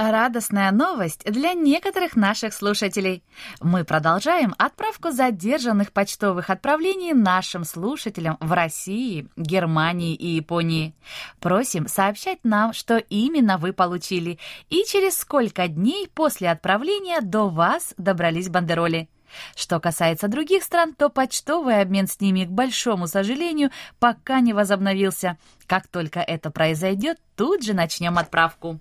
Радостная 0.00 0.70
новость 0.70 1.30
для 1.30 1.52
некоторых 1.52 2.16
наших 2.16 2.54
слушателей. 2.54 3.22
Мы 3.60 3.84
продолжаем 3.84 4.54
отправку 4.56 5.10
задержанных 5.10 5.92
почтовых 5.92 6.48
отправлений 6.48 7.12
нашим 7.12 7.64
слушателям 7.64 8.38
в 8.40 8.50
России, 8.50 9.28
Германии 9.36 10.14
и 10.14 10.28
Японии. 10.28 10.94
Просим 11.38 11.86
сообщать 11.86 12.38
нам, 12.44 12.72
что 12.72 12.96
именно 12.96 13.58
вы 13.58 13.74
получили 13.74 14.38
и 14.70 14.84
через 14.86 15.18
сколько 15.18 15.68
дней 15.68 16.08
после 16.08 16.48
отправления 16.48 17.20
до 17.20 17.50
вас 17.50 17.92
добрались 17.98 18.48
бандероли. 18.48 19.10
Что 19.54 19.80
касается 19.80 20.28
других 20.28 20.62
стран, 20.62 20.94
то 20.94 21.10
почтовый 21.10 21.78
обмен 21.78 22.06
с 22.06 22.18
ними, 22.22 22.46
к 22.46 22.48
большому 22.48 23.06
сожалению, 23.06 23.70
пока 23.98 24.40
не 24.40 24.54
возобновился. 24.54 25.36
Как 25.66 25.88
только 25.88 26.20
это 26.20 26.50
произойдет, 26.50 27.18
тут 27.36 27.62
же 27.62 27.74
начнем 27.74 28.16
отправку. 28.16 28.80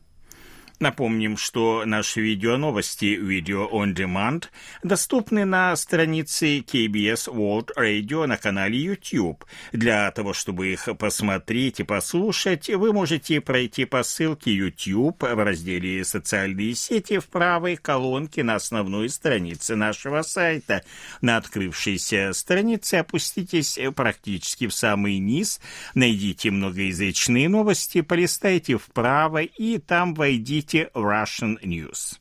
Напомним, 0.79 1.35
что 1.35 1.84
наши 1.85 2.22
видеоновости 2.22 3.19
Video 3.22 3.69
on 3.69 3.94
Demand 3.94 4.45
доступны 4.81 5.44
на 5.44 5.75
странице 5.75 6.59
KBS 6.59 7.28
World 7.28 7.72
Radio 7.78 8.25
на 8.25 8.38
канале 8.38 8.79
YouTube. 8.79 9.44
Для 9.73 10.09
того, 10.12 10.31
чтобы 10.31 10.72
их 10.72 10.88
посмотреть 10.97 11.81
и 11.81 11.84
послушать, 11.84 12.69
вы 12.69 12.94
можете 12.94 13.41
пройти 13.41 13.84
по 13.84 14.03
ссылке 14.03 14.53
YouTube 14.53 15.22
в 15.22 15.44
разделе 15.44 16.06
«Социальные 16.06 16.75
сети» 16.75 17.19
в 17.19 17.28
правой 17.28 17.75
колонке 17.75 18.44
на 18.44 18.56
основной 18.56 19.09
странице 19.09 19.75
нашего 19.75 20.22
сайта. 20.22 20.85
На 21.19 21.35
открывшейся 21.35 22.31
странице 22.31 22.95
опуститесь 22.95 23.78
практически 23.97 24.68
в 24.68 24.73
самый 24.73 25.18
низ, 25.18 25.59
найдите 25.94 26.51
многоязычные 26.51 27.50
новости, 27.50 28.00
полистайте 28.00 28.78
вправо 28.78 29.41
и 29.41 29.78
там 29.78 30.13
войдите 30.13 30.69
Слушайте 30.69 30.91
Russian 30.94 31.57
News. 31.63 32.19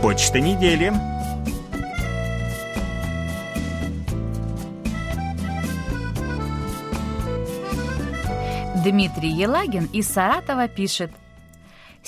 Почта 0.00 0.38
недели. 0.38 0.92
Дмитрий 8.84 9.30
Елагин 9.30 9.86
из 9.86 10.06
Саратова 10.06 10.68
пишет– 10.68 11.10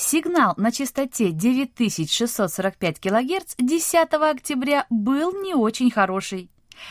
Сигнал 0.01 0.55
на 0.57 0.71
частоте 0.71 1.29
9645 1.31 2.99
кГц 2.99 3.53
10 3.59 4.13
октября 4.13 4.87
был 4.89 5.43
не 5.43 5.53
очень 5.53 5.91
хороший. 5.91 6.49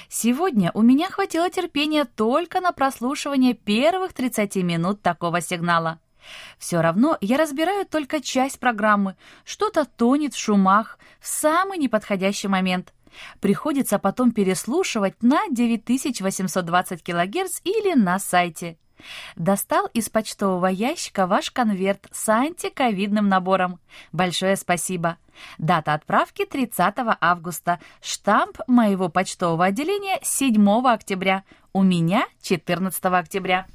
Сегодня 0.09 0.71
у 0.75 0.83
меня 0.83 1.11
хватило 1.11 1.51
терпения 1.51 2.05
только 2.05 2.61
на 2.61 2.71
прослушивание 2.71 3.55
первых 3.55 4.13
30 4.13 4.55
минут 4.59 5.03
такого 5.03 5.41
сигнала. 5.41 5.99
Все 6.57 6.81
равно 6.81 7.19
я 7.21 7.37
разбираю 7.37 7.85
только 7.85 8.23
часть 8.23 8.61
программы, 8.61 9.17
что-то 9.45 9.87
тонет 9.87 10.35
в 10.35 10.39
шумах 10.39 10.97
в 11.19 11.27
самый 11.27 11.79
неподходящий 11.79 12.47
момент. 12.47 12.95
Приходится 13.41 13.99
потом 13.99 14.31
переслушивать 14.31 15.21
на 15.21 15.49
9820 15.51 17.03
кГц 17.03 17.61
или 17.65 17.95
на 17.95 18.21
сайте. 18.21 18.79
Достал 19.37 19.87
из 19.95 20.09
почтового 20.09 20.67
ящика 20.67 21.27
ваш 21.27 21.51
конверт 21.51 22.07
с 22.13 22.29
антиковидным 22.29 23.29
набором. 23.29 23.81
Большое 24.13 24.57
спасибо. 24.57 25.19
Дата 25.59 25.95
отправки 25.95 26.45
30 26.45 26.95
августа. 27.21 27.81
Штамп 28.03 28.59
моего 28.67 29.09
почтового 29.09 29.67
отделения 29.67 30.19
7 30.23 30.87
октября. 30.87 31.45
У 31.73 31.83
меня 31.83 32.27
14 32.43 33.05
октября. 33.05 33.67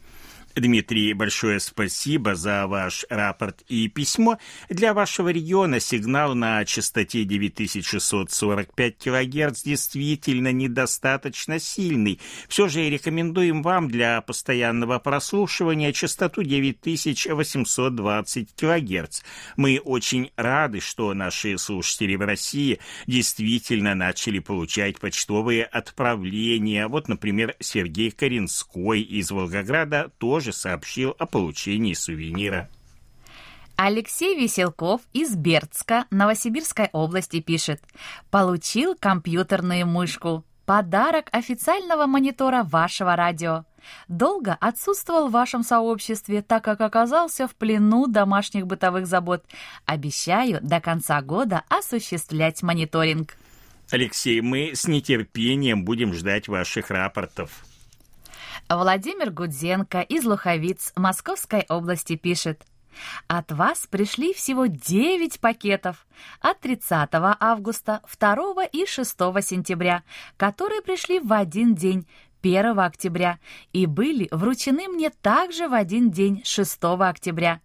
Дмитрий, 0.56 1.14
большое 1.14 1.60
спасибо 1.60 2.36
за 2.36 2.66
ваш 2.66 3.06
рапорт 3.10 3.62
и 3.68 3.90
письмо. 3.90 4.40
Для 4.70 4.94
вашего 4.94 5.28
региона 5.28 5.82
сигнал 5.82 6.34
на 6.34 6.64
частоте 6.64 7.26
9645 7.26 8.98
кГц 8.98 9.64
действительно 9.64 10.54
недостаточно 10.54 11.60
сильный. 11.60 12.22
Все 12.48 12.70
же 12.70 12.90
рекомендуем 12.90 13.64
вам 13.64 13.90
для 13.90 14.22
постоянного 14.22 14.98
прослушивания 15.00 15.92
частоту 15.92 16.42
9820 16.42 18.56
кГц. 18.56 19.24
Мы 19.58 19.82
очень 19.84 20.32
рады, 20.38 20.80
что 20.80 21.14
наши 21.14 21.58
слушатели 21.58 22.16
в 22.16 22.22
России 22.22 22.80
действительно 23.08 23.94
начали 23.94 24.40
получать 24.40 25.00
почтовые 25.00 25.66
отправления. 25.66 26.88
Вот, 26.88 27.10
например, 27.10 27.58
Сергей 27.60 28.12
Коренской 28.12 29.02
из 29.02 29.32
Волгограда 29.32 30.14
тоже 30.18 30.45
тоже 30.46 30.54
сообщил 30.54 31.16
о 31.18 31.26
получении 31.26 31.94
сувенира. 31.94 32.70
Алексей 33.78 34.40
Веселков 34.40 35.02
из 35.12 35.36
Бердска, 35.36 36.06
Новосибирской 36.12 36.90
области 36.94 37.42
пишет. 37.42 37.82
Получил 38.30 38.96
компьютерную 38.96 39.86
мышку. 39.86 40.46
Подарок 40.66 41.30
официального 41.32 42.06
монитора 42.06 42.64
вашего 42.64 43.16
радио. 43.16 43.66
Долго 44.08 44.56
отсутствовал 44.60 45.28
в 45.28 45.32
вашем 45.32 45.64
сообществе, 45.64 46.42
так 46.42 46.64
как 46.64 46.82
оказался 46.82 47.48
в 47.48 47.56
плену 47.56 48.08
домашних 48.08 48.66
бытовых 48.66 49.08
забот. 49.08 49.44
Обещаю 49.86 50.60
до 50.62 50.80
конца 50.80 51.22
года 51.22 51.64
осуществлять 51.70 52.64
мониторинг. 52.64 53.36
Алексей, 53.92 54.42
мы 54.42 54.72
с 54.74 54.88
нетерпением 54.88 55.86
будем 55.86 56.14
ждать 56.14 56.48
ваших 56.48 56.90
рапортов. 56.90 57.66
Владимир 58.70 59.30
Гудзенко 59.30 60.02
из 60.02 60.26
Луховиц 60.26 60.92
Московской 60.96 61.66
области 61.70 62.16
пишет. 62.16 62.66
От 63.28 63.52
вас 63.52 63.86
пришли 63.86 64.34
всего 64.34 64.66
9 64.66 65.40
пакетов 65.40 66.08
от 66.42 66.62
30 66.62 67.10
августа, 67.14 68.02
2 68.20 68.66
и 68.72 68.88
6 68.88 69.10
сентября, 69.44 70.04
которые 70.36 70.82
пришли 70.82 71.20
в 71.20 71.32
один 71.32 71.76
день, 71.76 72.08
1 72.42 72.80
октября, 72.80 73.38
и 73.72 73.86
были 73.86 74.30
вручены 74.32 74.88
мне 74.88 75.12
также 75.12 75.68
в 75.68 75.74
один 75.76 76.10
день, 76.10 76.42
6 76.44 76.80
октября. 77.02 77.62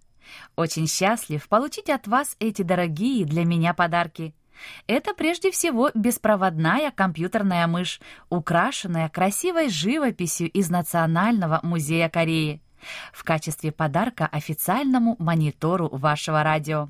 Очень 0.54 0.86
счастлив 0.86 1.48
получить 1.48 1.88
от 1.88 2.08
вас 2.08 2.36
эти 2.40 2.60
дорогие 2.60 3.24
для 3.24 3.46
меня 3.46 3.72
подарки. 3.72 4.34
Это 4.86 5.14
прежде 5.14 5.50
всего 5.50 5.90
беспроводная 5.94 6.90
компьютерная 6.90 7.66
мышь, 7.66 8.00
украшенная 8.28 9.08
красивой 9.08 9.68
живописью 9.68 10.50
из 10.50 10.70
Национального 10.70 11.60
музея 11.62 12.08
Кореи 12.08 12.60
в 13.12 13.24
качестве 13.24 13.72
подарка 13.72 14.26
официальному 14.26 15.16
монитору 15.18 15.88
вашего 15.88 16.42
радио. 16.42 16.88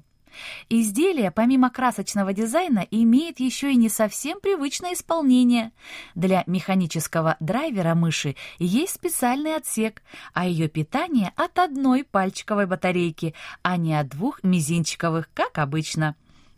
Изделие, 0.69 1.33
помимо 1.33 1.71
красочного 1.71 2.33
дизайна, 2.33 2.87
имеет 2.91 3.41
еще 3.41 3.73
и 3.73 3.77
не 3.77 3.89
совсем 3.89 4.41
привычное 4.41 4.95
исполнение. 4.95 5.73
Для 6.15 6.45
механического 6.47 7.37
драйвера 7.41 7.97
мыши 7.97 8.37
есть 8.59 8.95
специальный 8.95 9.57
отсек, 9.57 10.03
а 10.33 10.47
ее 10.47 10.69
питание 10.69 11.33
от 11.35 11.59
одной 11.59 12.05
пальчиковой 12.05 12.67
батарейки, 12.67 13.35
а 13.63 13.77
не 13.77 13.99
от 13.99 14.09
двух 14.09 14.45
мизинчиковых, 14.45 15.29
как 15.35 15.59
обычно. 15.59 16.15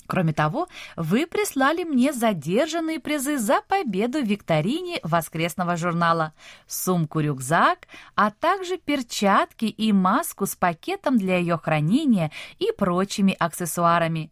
Кроме 0.06 0.32
того, 0.32 0.68
вы 0.96 1.26
прислали 1.26 1.84
мне 1.84 2.12
задержанные 2.12 3.00
призы 3.00 3.38
за 3.38 3.62
победу 3.62 4.20
в 4.20 4.26
викторине 4.26 4.98
воскресного 5.02 5.76
журнала, 5.76 6.34
сумку-рюкзак, 6.66 7.86
а 8.14 8.30
также 8.30 8.76
перчатки 8.76 9.66
и 9.66 9.92
маску 9.92 10.46
с 10.46 10.56
пакетом 10.56 11.18
для 11.18 11.38
ее 11.38 11.56
хранения 11.56 12.30
и 12.58 12.72
прочими 12.76 13.34
аксессуарами. 13.38 14.30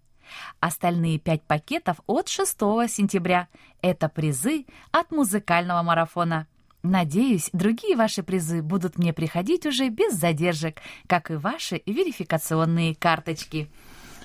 Остальные 0.61 1.19
пять 1.19 1.43
пакетов 1.43 1.99
от 2.06 2.28
6 2.28 2.58
сентября– 2.88 3.49
это 3.82 4.08
призы 4.08 4.66
от 4.93 5.11
музыкального 5.11 5.82
марафона. 5.82 6.46
Надеюсь, 6.82 7.50
другие 7.52 7.94
ваши 7.94 8.23
призы 8.23 8.62
будут 8.62 8.96
мне 8.96 9.12
приходить 9.12 9.66
уже 9.66 9.88
без 9.88 10.14
задержек, 10.14 10.78
как 11.06 11.31
и 11.31 11.34
ваши 11.34 11.82
верификационные 11.84 12.94
карточки. 12.94 13.70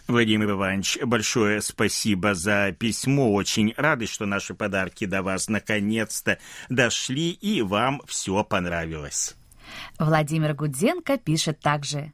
Владимир 0.07 0.51
Иванович, 0.51 0.99
большое 1.03 1.61
спасибо 1.61 2.35
за 2.35 2.71
письмо. 2.77 3.33
Очень 3.33 3.73
рады, 3.75 4.05
что 4.05 4.25
наши 4.25 4.53
подарки 4.53 5.05
до 5.05 5.23
вас 5.23 5.49
наконец-то 5.49 6.37
дошли, 6.69 7.31
и 7.31 7.63
вам 7.63 8.01
все 8.05 8.43
понравилось. 8.43 9.35
Владимир 9.97 10.53
Гудзенко 10.53 11.17
пишет 11.17 11.59
также. 11.59 12.13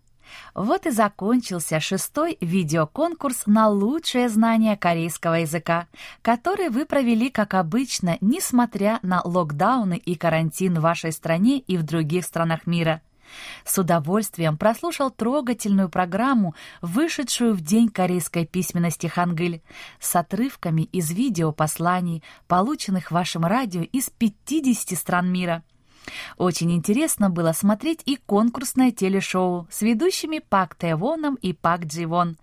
Вот 0.54 0.86
и 0.86 0.92
закончился 0.92 1.82
шестой 1.82 2.38
видеоконкурс 2.40 3.44
на 3.46 3.68
лучшее 3.68 4.30
знание 4.30 4.78
корейского 4.78 5.36
языка, 5.36 5.88
который 6.22 6.70
вы 6.70 6.86
провели, 6.86 7.30
как 7.30 7.54
обычно, 7.54 8.18
несмотря 8.22 9.00
на 9.02 9.22
локдауны 9.22 9.98
и 9.98 10.16
карантин 10.16 10.76
в 10.76 10.82
вашей 10.82 11.12
стране 11.12 11.60
и 11.60 11.76
в 11.76 11.84
других 11.84 12.24
странах 12.24 12.66
мира. 12.66 13.02
С 13.66 13.78
удовольствием 13.78 14.58
прослушал 14.58 15.12
трогательную 15.12 15.90
программу, 15.90 16.56
вышедшую 16.82 17.54
в 17.54 17.62
День 17.62 17.90
корейской 17.90 18.46
письменности 18.46 19.08
Хангыль, 19.08 19.62
с 20.00 20.16
отрывками 20.16 20.84
из 20.84 21.12
видеопосланий, 21.12 22.24
полученных 22.48 23.12
вашим 23.12 23.46
радио 23.46 23.82
из 23.82 24.10
50 24.10 24.98
стран 24.98 25.32
мира. 25.32 25.64
Очень 26.38 26.74
интересно 26.74 27.30
было 27.30 27.52
смотреть 27.52 28.02
и 28.06 28.16
конкурсное 28.16 28.92
телешоу 28.92 29.68
с 29.70 29.82
ведущими 29.82 30.40
Пак 30.40 30.76
Тэвоном 30.76 31.36
и 31.36 31.54
Пак 31.54 31.86
Дживон, 31.86 32.38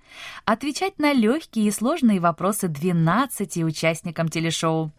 отвечать 0.45 0.99
на 0.99 1.13
легкие 1.13 1.67
и 1.67 1.71
сложные 1.71 2.21
вопросы 2.21 2.69
12 2.69 3.59
участникам 3.59 4.29
телешоу. 4.29 4.93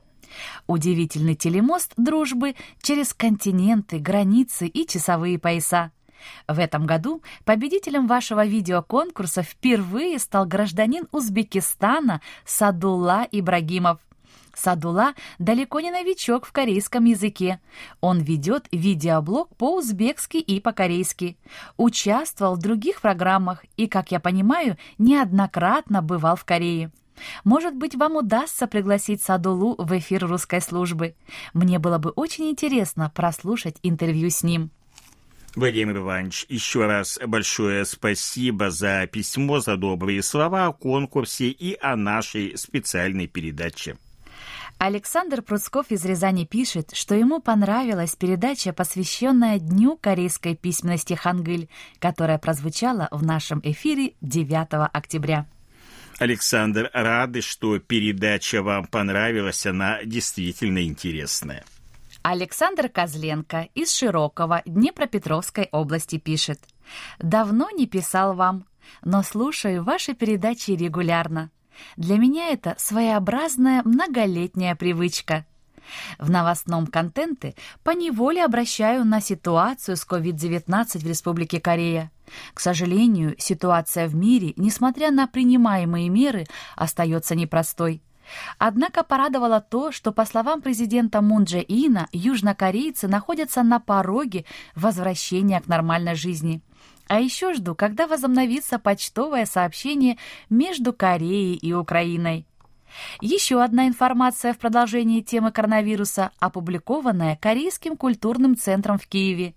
Удивительный 0.67 1.35
телемост 1.35 1.93
дружбы 1.97 2.55
через 2.81 3.13
континенты, 3.13 3.99
границы 3.99 4.67
и 4.67 4.87
часовые 4.87 5.39
пояса. 5.39 5.91
В 6.47 6.59
этом 6.59 6.85
году 6.85 7.21
победителем 7.45 8.07
вашего 8.07 8.45
видеоконкурса 8.45 9.41
впервые 9.43 10.19
стал 10.19 10.45
гражданин 10.45 11.07
Узбекистана 11.11 12.21
Садулла 12.45 13.27
Ибрагимов. 13.31 13.99
Садула 14.55 15.13
далеко 15.37 15.79
не 15.79 15.91
новичок 15.91 16.45
в 16.45 16.51
корейском 16.51 17.05
языке. 17.05 17.61
Он 18.01 18.19
ведет 18.19 18.67
видеоблог 18.71 19.55
по-узбекски 19.55 20.37
и 20.37 20.59
по-корейски. 20.59 21.37
Участвовал 21.77 22.55
в 22.55 22.59
других 22.59 23.01
программах 23.01 23.63
и, 23.77 23.87
как 23.87 24.11
я 24.11 24.19
понимаю, 24.19 24.77
неоднократно 24.97 26.01
бывал 26.01 26.35
в 26.35 26.43
Корее. 26.43 26.91
Может 27.43 27.75
быть, 27.75 27.95
вам 27.95 28.15
удастся 28.17 28.67
пригласить 28.67 29.21
Садулу 29.21 29.75
в 29.77 29.97
эфир 29.97 30.25
русской 30.27 30.61
службы. 30.61 31.15
Мне 31.53 31.79
было 31.79 31.97
бы 31.97 32.11
очень 32.11 32.49
интересно 32.49 33.11
прослушать 33.13 33.77
интервью 33.83 34.29
с 34.29 34.43
ним. 34.43 34.71
Владимир 35.55 35.97
Иванович, 35.97 36.45
еще 36.47 36.85
раз 36.85 37.19
большое 37.25 37.83
спасибо 37.85 38.69
за 38.69 39.07
письмо, 39.07 39.59
за 39.59 39.77
добрые 39.77 40.21
слова 40.21 40.67
о 40.67 40.73
конкурсе 40.73 41.47
и 41.49 41.77
о 41.81 41.95
нашей 41.95 42.57
специальной 42.57 43.27
передаче. 43.27 43.97
Александр 44.77 45.41
Пруцков 45.41 45.91
из 45.91 46.05
Рязани 46.05 46.45
пишет, 46.45 46.91
что 46.93 47.13
ему 47.13 47.41
понравилась 47.41 48.15
передача, 48.15 48.71
посвященная 48.71 49.59
Дню 49.59 49.97
корейской 49.97 50.55
письменности 50.55 51.15
Хангыль, 51.15 51.67
которая 51.99 52.37
прозвучала 52.37 53.09
в 53.11 53.25
нашем 53.25 53.59
эфире 53.63 54.13
9 54.21 54.89
октября. 54.93 55.47
Александр, 56.19 56.89
рады, 56.93 57.41
что 57.41 57.79
передача 57.79 58.61
вам 58.61 58.85
понравилась, 58.87 59.65
она 59.65 60.03
действительно 60.03 60.83
интересная. 60.83 61.63
Александр 62.21 62.89
Козленко 62.89 63.69
из 63.73 63.93
Широкого 63.95 64.61
Днепропетровской 64.65 65.69
области 65.71 66.17
пишет. 66.17 66.59
«Давно 67.19 67.69
не 67.71 67.87
писал 67.87 68.35
вам, 68.35 68.65
но 69.03 69.23
слушаю 69.23 69.83
ваши 69.83 70.13
передачи 70.13 70.71
регулярно. 70.71 71.51
Для 71.95 72.17
меня 72.17 72.49
это 72.49 72.75
своеобразная 72.77 73.81
многолетняя 73.85 74.75
привычка. 74.75 75.45
В 76.17 76.29
новостном 76.29 76.87
контенте 76.87 77.55
поневоле 77.83 78.43
обращаю 78.43 79.05
на 79.05 79.21
ситуацию 79.21 79.97
с 79.97 80.05
COVID-19 80.05 80.99
в 80.99 81.07
Республике 81.07 81.59
Корея. 81.59 82.11
К 82.53 82.59
сожалению, 82.59 83.35
ситуация 83.37 84.07
в 84.07 84.15
мире, 84.15 84.53
несмотря 84.55 85.11
на 85.11 85.27
принимаемые 85.27 86.09
меры, 86.09 86.45
остается 86.75 87.35
непростой. 87.35 88.01
Однако 88.57 89.03
порадовало 89.03 89.61
то, 89.61 89.91
что, 89.91 90.11
по 90.11 90.25
словам 90.25 90.61
президента 90.61 91.21
Мун 91.21 91.45
Дже 91.45 91.63
Ина, 91.67 92.07
южнокорейцы 92.11 93.07
находятся 93.07 93.63
на 93.63 93.79
пороге 93.79 94.45
возвращения 94.75 95.59
к 95.61 95.67
нормальной 95.67 96.15
жизни. 96.15 96.61
А 97.07 97.19
еще 97.19 97.53
жду, 97.53 97.73
когда 97.73 98.05
возобновится 98.07 98.77
почтовое 98.77 99.45
сообщение 99.45 100.17
между 100.49 100.93
Кореей 100.93 101.55
и 101.55 101.73
Украиной. 101.73 102.45
Еще 103.21 103.61
одна 103.61 103.87
информация 103.87 104.53
в 104.53 104.57
продолжении 104.57 105.21
темы 105.21 105.51
коронавируса, 105.51 106.31
опубликованная 106.39 107.37
Корейским 107.41 107.97
культурным 107.97 108.57
центром 108.57 108.97
в 108.97 109.07
Киеве. 109.07 109.53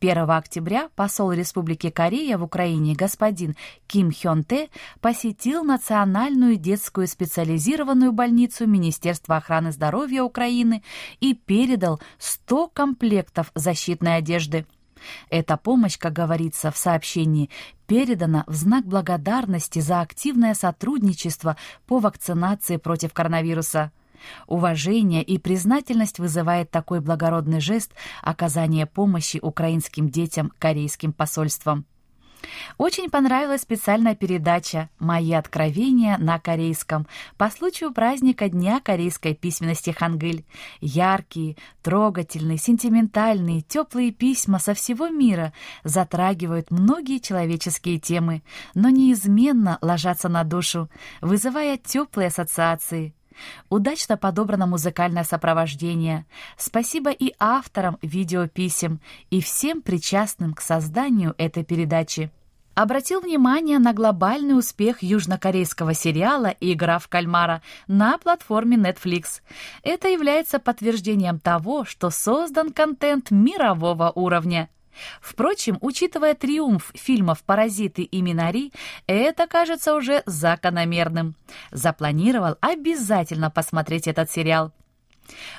1 0.00 0.30
октября 0.30 0.88
посол 0.94 1.32
Республики 1.32 1.90
Корея 1.90 2.38
в 2.38 2.42
Украине 2.42 2.94
господин 2.94 3.56
Ким 3.86 4.12
Хён 4.12 4.44
Тэ 4.44 4.68
посетил 5.00 5.64
Национальную 5.64 6.56
детскую 6.56 7.06
специализированную 7.06 8.12
больницу 8.12 8.66
Министерства 8.66 9.36
охраны 9.36 9.72
здоровья 9.72 10.22
Украины 10.22 10.82
и 11.20 11.34
передал 11.34 12.00
100 12.18 12.68
комплектов 12.68 13.50
защитной 13.54 14.16
одежды. 14.16 14.66
Эта 15.30 15.56
помощь, 15.56 15.98
как 15.98 16.12
говорится 16.12 16.70
в 16.70 16.76
сообщении, 16.76 17.50
передана 17.86 18.44
в 18.46 18.54
знак 18.54 18.86
благодарности 18.86 19.78
за 19.78 20.00
активное 20.00 20.54
сотрудничество 20.54 21.56
по 21.86 21.98
вакцинации 21.98 22.76
против 22.76 23.12
коронавируса. 23.12 23.92
Уважение 24.46 25.22
и 25.22 25.38
признательность 25.38 26.18
вызывает 26.18 26.70
такой 26.70 27.00
благородный 27.00 27.60
жест 27.60 27.92
оказания 28.22 28.86
помощи 28.86 29.38
украинским 29.40 30.08
детям 30.08 30.52
корейским 30.58 31.12
посольством. 31.12 31.84
Очень 32.78 33.10
понравилась 33.10 33.62
специальная 33.62 34.14
передача 34.14 34.90
«Мои 34.98 35.32
откровения 35.32 36.18
на 36.18 36.38
корейском» 36.38 37.06
по 37.36 37.50
случаю 37.50 37.92
праздника 37.92 38.48
Дня 38.48 38.80
корейской 38.80 39.34
письменности 39.34 39.90
Хангыль. 39.90 40.44
Яркие, 40.80 41.56
трогательные, 41.82 42.58
сентиментальные, 42.58 43.62
теплые 43.62 44.12
письма 44.12 44.58
со 44.58 44.74
всего 44.74 45.08
мира 45.08 45.52
затрагивают 45.84 46.70
многие 46.70 47.18
человеческие 47.18 47.98
темы, 47.98 48.42
но 48.74 48.88
неизменно 48.88 49.78
ложатся 49.80 50.28
на 50.28 50.44
душу, 50.44 50.88
вызывая 51.20 51.76
теплые 51.76 52.28
ассоциации. 52.28 53.14
Удачно 53.68 54.16
подобрано 54.16 54.66
музыкальное 54.66 55.24
сопровождение. 55.24 56.26
Спасибо 56.56 57.10
и 57.10 57.34
авторам 57.38 57.98
видеописем, 58.02 59.00
и 59.30 59.40
всем 59.40 59.82
причастным 59.82 60.54
к 60.54 60.60
созданию 60.60 61.34
этой 61.38 61.64
передачи. 61.64 62.30
обратил 62.74 63.20
внимание 63.20 63.78
на 63.78 63.92
глобальный 63.92 64.58
успех 64.58 65.02
южнокорейского 65.02 65.94
сериала 65.94 66.54
«Игра 66.60 66.98
в 66.98 67.08
кальмара» 67.08 67.62
на 67.86 68.18
платформе 68.18 68.76
Netflix. 68.76 69.42
Это 69.82 70.08
является 70.08 70.58
подтверждением 70.58 71.38
того, 71.38 71.84
что 71.84 72.10
создан 72.10 72.72
контент 72.72 73.30
мирового 73.30 74.10
уровня. 74.14 74.68
Впрочем, 75.20 75.78
учитывая 75.80 76.34
триумф 76.34 76.90
фильмов 76.94 77.42
«Паразиты» 77.42 78.02
и 78.02 78.22
«Минари», 78.22 78.72
это 79.06 79.46
кажется 79.46 79.94
уже 79.94 80.22
закономерным. 80.26 81.34
Запланировал 81.70 82.56
обязательно 82.60 83.50
посмотреть 83.50 84.06
этот 84.06 84.30
сериал. 84.30 84.72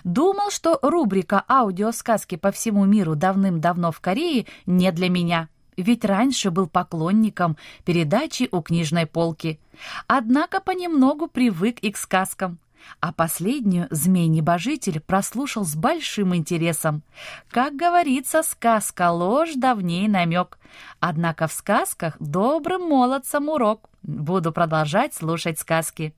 Думал, 0.03 0.51
что 0.51 0.79
рубрика 0.81 1.43
«Аудиосказки 1.47 2.35
по 2.35 2.51
всему 2.51 2.85
миру 2.85 3.15
давным-давно 3.15 3.91
в 3.91 3.99
Корее» 3.99 4.45
не 4.65 4.91
для 4.91 5.09
меня, 5.09 5.49
ведь 5.75 6.05
раньше 6.05 6.51
был 6.51 6.67
поклонником 6.67 7.57
передачи 7.83 8.47
у 8.51 8.61
книжной 8.61 9.05
полки. 9.05 9.59
Однако 10.07 10.61
понемногу 10.61 11.27
привык 11.27 11.79
и 11.79 11.91
к 11.91 11.97
сказкам. 11.97 12.59
А 12.99 13.11
последнюю 13.11 13.87
«Змей-небожитель» 13.91 14.99
прослушал 14.99 15.65
с 15.65 15.75
большим 15.75 16.35
интересом. 16.35 17.03
Как 17.49 17.75
говорится, 17.75 18.43
сказка 18.43 19.11
ложь, 19.11 19.53
давней 19.55 20.07
намек. 20.07 20.57
Однако 20.99 21.47
в 21.47 21.53
сказках 21.53 22.15
добрым 22.19 22.89
молодцам 22.89 23.49
урок. 23.49 23.89
Буду 24.03 24.51
продолжать 24.51 25.13
слушать 25.13 25.59
сказки. 25.59 26.13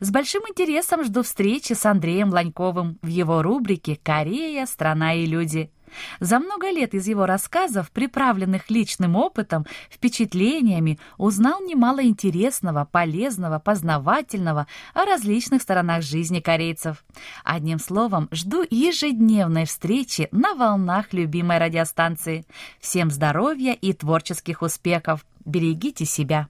С 0.00 0.10
большим 0.10 0.42
интересом 0.48 1.04
жду 1.04 1.22
встречи 1.22 1.72
с 1.72 1.84
Андреем 1.84 2.30
Ланьковым 2.30 2.98
в 3.02 3.06
его 3.08 3.42
рубрике 3.42 3.98
«Корея. 4.02 4.66
Страна 4.66 5.14
и 5.14 5.26
люди». 5.26 5.70
За 6.20 6.38
много 6.38 6.70
лет 6.70 6.94
из 6.94 7.06
его 7.06 7.26
рассказов, 7.26 7.90
приправленных 7.90 8.70
личным 8.70 9.16
опытом, 9.16 9.66
впечатлениями, 9.90 10.98
узнал 11.16 11.60
немало 11.60 12.02
интересного, 12.04 12.88
полезного, 12.90 13.58
познавательного 13.58 14.66
о 14.94 15.04
различных 15.04 15.62
сторонах 15.62 16.02
жизни 16.02 16.40
корейцев. 16.40 17.04
Одним 17.44 17.78
словом, 17.78 18.28
жду 18.32 18.64
ежедневной 18.68 19.66
встречи 19.66 20.28
на 20.32 20.54
волнах 20.54 21.12
любимой 21.12 21.58
радиостанции. 21.58 22.44
Всем 22.80 23.10
здоровья 23.10 23.72
и 23.72 23.92
творческих 23.92 24.62
успехов! 24.62 25.24
Берегите 25.44 26.04
себя! 26.04 26.48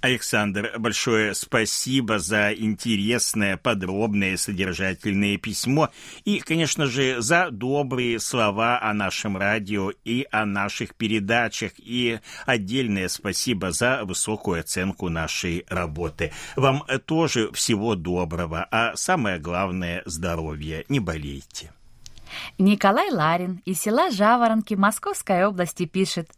Александр, 0.00 0.74
большое 0.78 1.34
спасибо 1.34 2.20
за 2.20 2.52
интересное, 2.52 3.56
подробное, 3.56 4.36
содержательное 4.36 5.38
письмо 5.38 5.90
и, 6.24 6.38
конечно 6.38 6.86
же, 6.86 7.20
за 7.20 7.50
добрые 7.50 8.20
слова 8.20 8.80
о 8.80 8.94
нашем 8.94 9.36
радио 9.36 9.90
и 10.04 10.24
о 10.30 10.46
наших 10.46 10.94
передачах. 10.94 11.72
И 11.78 12.20
отдельное 12.46 13.08
спасибо 13.08 13.72
за 13.72 14.04
высокую 14.04 14.60
оценку 14.60 15.08
нашей 15.08 15.64
работы. 15.68 16.32
Вам 16.54 16.84
тоже 17.06 17.50
всего 17.52 17.96
доброго, 17.96 18.68
а 18.70 18.94
самое 18.94 19.40
главное– 19.40 20.02
здоровья. 20.04 20.84
Не 20.88 21.00
болейте. 21.00 21.72
Николай 22.58 23.10
Ларин 23.10 23.62
из 23.64 23.80
села 23.80 24.10
Жаворонки 24.10 24.74
Московской 24.74 25.44
области 25.44 25.86
пишет. 25.86 26.30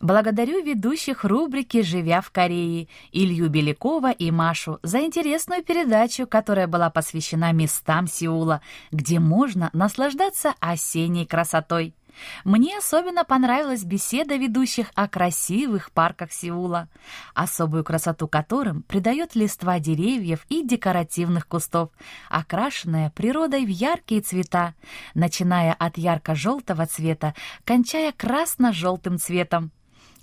Благодарю 0.00 0.62
ведущих 0.64 1.24
рубрики 1.24 1.82
«Живя 1.82 2.20
в 2.20 2.30
Корее» 2.30 2.88
Илью 3.12 3.48
Белякова 3.48 4.10
и 4.10 4.30
Машу 4.30 4.78
за 4.82 5.00
интересную 5.00 5.62
передачу, 5.62 6.26
которая 6.26 6.66
была 6.66 6.90
посвящена 6.90 7.52
местам 7.52 8.06
Сеула, 8.06 8.60
где 8.92 9.18
можно 9.18 9.70
наслаждаться 9.72 10.54
осенней 10.60 11.26
красотой. 11.26 11.94
Мне 12.44 12.78
особенно 12.78 13.24
понравилась 13.24 13.84
беседа 13.84 14.36
ведущих 14.36 14.88
о 14.94 15.08
красивых 15.08 15.90
парках 15.92 16.32
Сеула, 16.32 16.88
особую 17.34 17.84
красоту 17.84 18.28
которым 18.28 18.82
придает 18.82 19.34
листва 19.34 19.78
деревьев 19.78 20.44
и 20.48 20.62
декоративных 20.62 21.46
кустов, 21.46 21.90
окрашенная 22.28 23.10
природой 23.10 23.64
в 23.64 23.68
яркие 23.68 24.20
цвета, 24.20 24.74
начиная 25.14 25.72
от 25.72 25.98
ярко-желтого 25.98 26.86
цвета, 26.86 27.34
кончая 27.64 28.12
красно-желтым 28.12 29.18
цветом. 29.18 29.70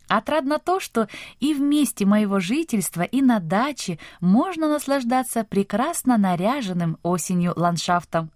Отрадно 0.07 0.59
то, 0.59 0.79
что 0.79 1.07
и 1.39 1.53
в 1.53 1.61
месте 1.61 2.05
моего 2.05 2.39
жительства, 2.39 3.01
и 3.01 3.21
на 3.21 3.39
даче 3.39 3.97
можно 4.21 4.69
наслаждаться 4.69 5.43
прекрасно 5.43 6.17
наряженным 6.17 6.97
осенью 7.01 7.53
ландшафтом. 7.55 8.29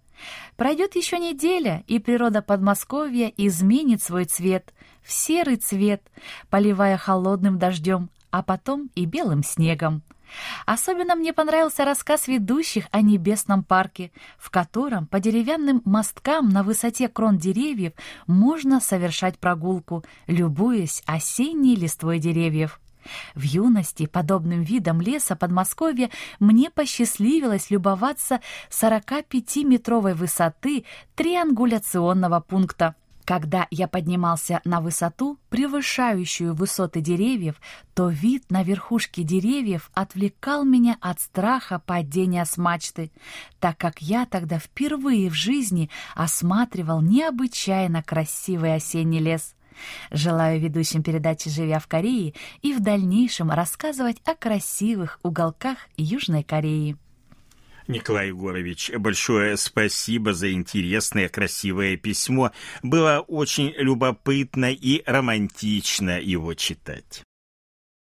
Пройдет 0.56 0.96
еще 0.96 1.20
неделя, 1.20 1.84
и 1.88 2.00
природа 2.00 2.42
Подмосковья 2.42 3.32
изменит 3.38 4.04
свой 4.04 4.26
цвет 4.26 4.74
в 5.02 5.12
серый 5.12 5.56
цвет, 5.56 6.04
поливая 6.50 6.98
холодным 6.98 7.58
дождем, 7.58 8.10
а 8.32 8.44
потом 8.44 8.90
и 8.96 9.06
белым 9.06 9.44
снегом. 9.44 10.04
Особенно 10.66 11.16
мне 11.16 11.34
понравился 11.34 11.86
рассказ 11.86 12.28
ведущих 12.28 12.86
о 12.92 13.02
небесном 13.02 13.64
парке, 13.64 14.12
в 14.38 14.52
котором 14.52 15.08
по 15.08 15.20
деревянным 15.20 15.82
мосткам 15.86 16.50
на 16.50 16.64
высоте 16.64 17.08
крон 17.08 17.38
деревьев 17.38 17.94
можно 18.28 18.80
совершать 18.80 19.40
прогулку, 19.40 20.04
любуясь 20.28 21.02
осенней 21.06 21.76
листвой 21.76 22.20
деревьев. 22.20 22.80
В 23.36 23.42
юности 23.42 24.06
подобным 24.06 24.62
видом 24.62 25.02
леса 25.02 25.36
Подмосковья 25.36 26.10
мне 26.40 26.70
посчастливилось 26.70 27.70
любоваться 27.70 28.42
45-метровой 28.70 30.14
высоты 30.14 30.86
триангуляционного 31.16 32.40
пункта. 32.40 32.96
Когда 33.30 33.68
я 33.70 33.88
поднимался 33.88 34.60
на 34.64 34.82
высоту, 34.82 35.38
превышающую 35.50 36.56
высоты 36.56 37.00
деревьев, 37.00 37.62
то 37.94 38.10
вид 38.10 38.50
на 38.50 38.64
верхушки 38.64 39.22
деревьев 39.22 39.92
отвлекал 39.94 40.66
меня 40.66 40.98
от 41.00 41.20
страха 41.20 41.78
падения 41.78 42.44
с 42.44 42.58
мачты, 42.58 43.12
так 43.60 43.78
как 43.78 44.02
я 44.02 44.26
тогда 44.26 44.58
впервые 44.58 45.30
в 45.30 45.36
жизни 45.36 45.92
осматривал 46.16 47.02
необычайно 47.02 48.02
красивый 48.02 48.74
осенний 48.74 49.20
лес. 49.20 49.54
Желаю 50.12 50.60
ведущим 50.60 51.04
передачи 51.04 51.50
«Живя 51.50 51.80
в 51.80 51.88
Корее» 51.88 52.34
и 52.62 52.74
в 52.74 52.80
дальнейшем 52.80 53.52
рассказывать 53.52 54.18
о 54.26 54.36
красивых 54.36 55.20
уголках 55.24 55.78
Южной 55.98 56.44
Кореи. 56.44 56.98
Николай 57.90 58.28
Егорович, 58.28 58.92
большое 59.00 59.58
спасибо 59.58 60.34
за 60.34 60.52
интересное, 60.52 61.28
красивое 61.28 61.98
письмо. 61.98 62.52
Было 62.84 63.26
очень 63.28 63.74
любопытно 63.78 64.72
и 64.72 65.02
романтично 65.08 66.20
его 66.20 66.54
читать. 66.54 67.24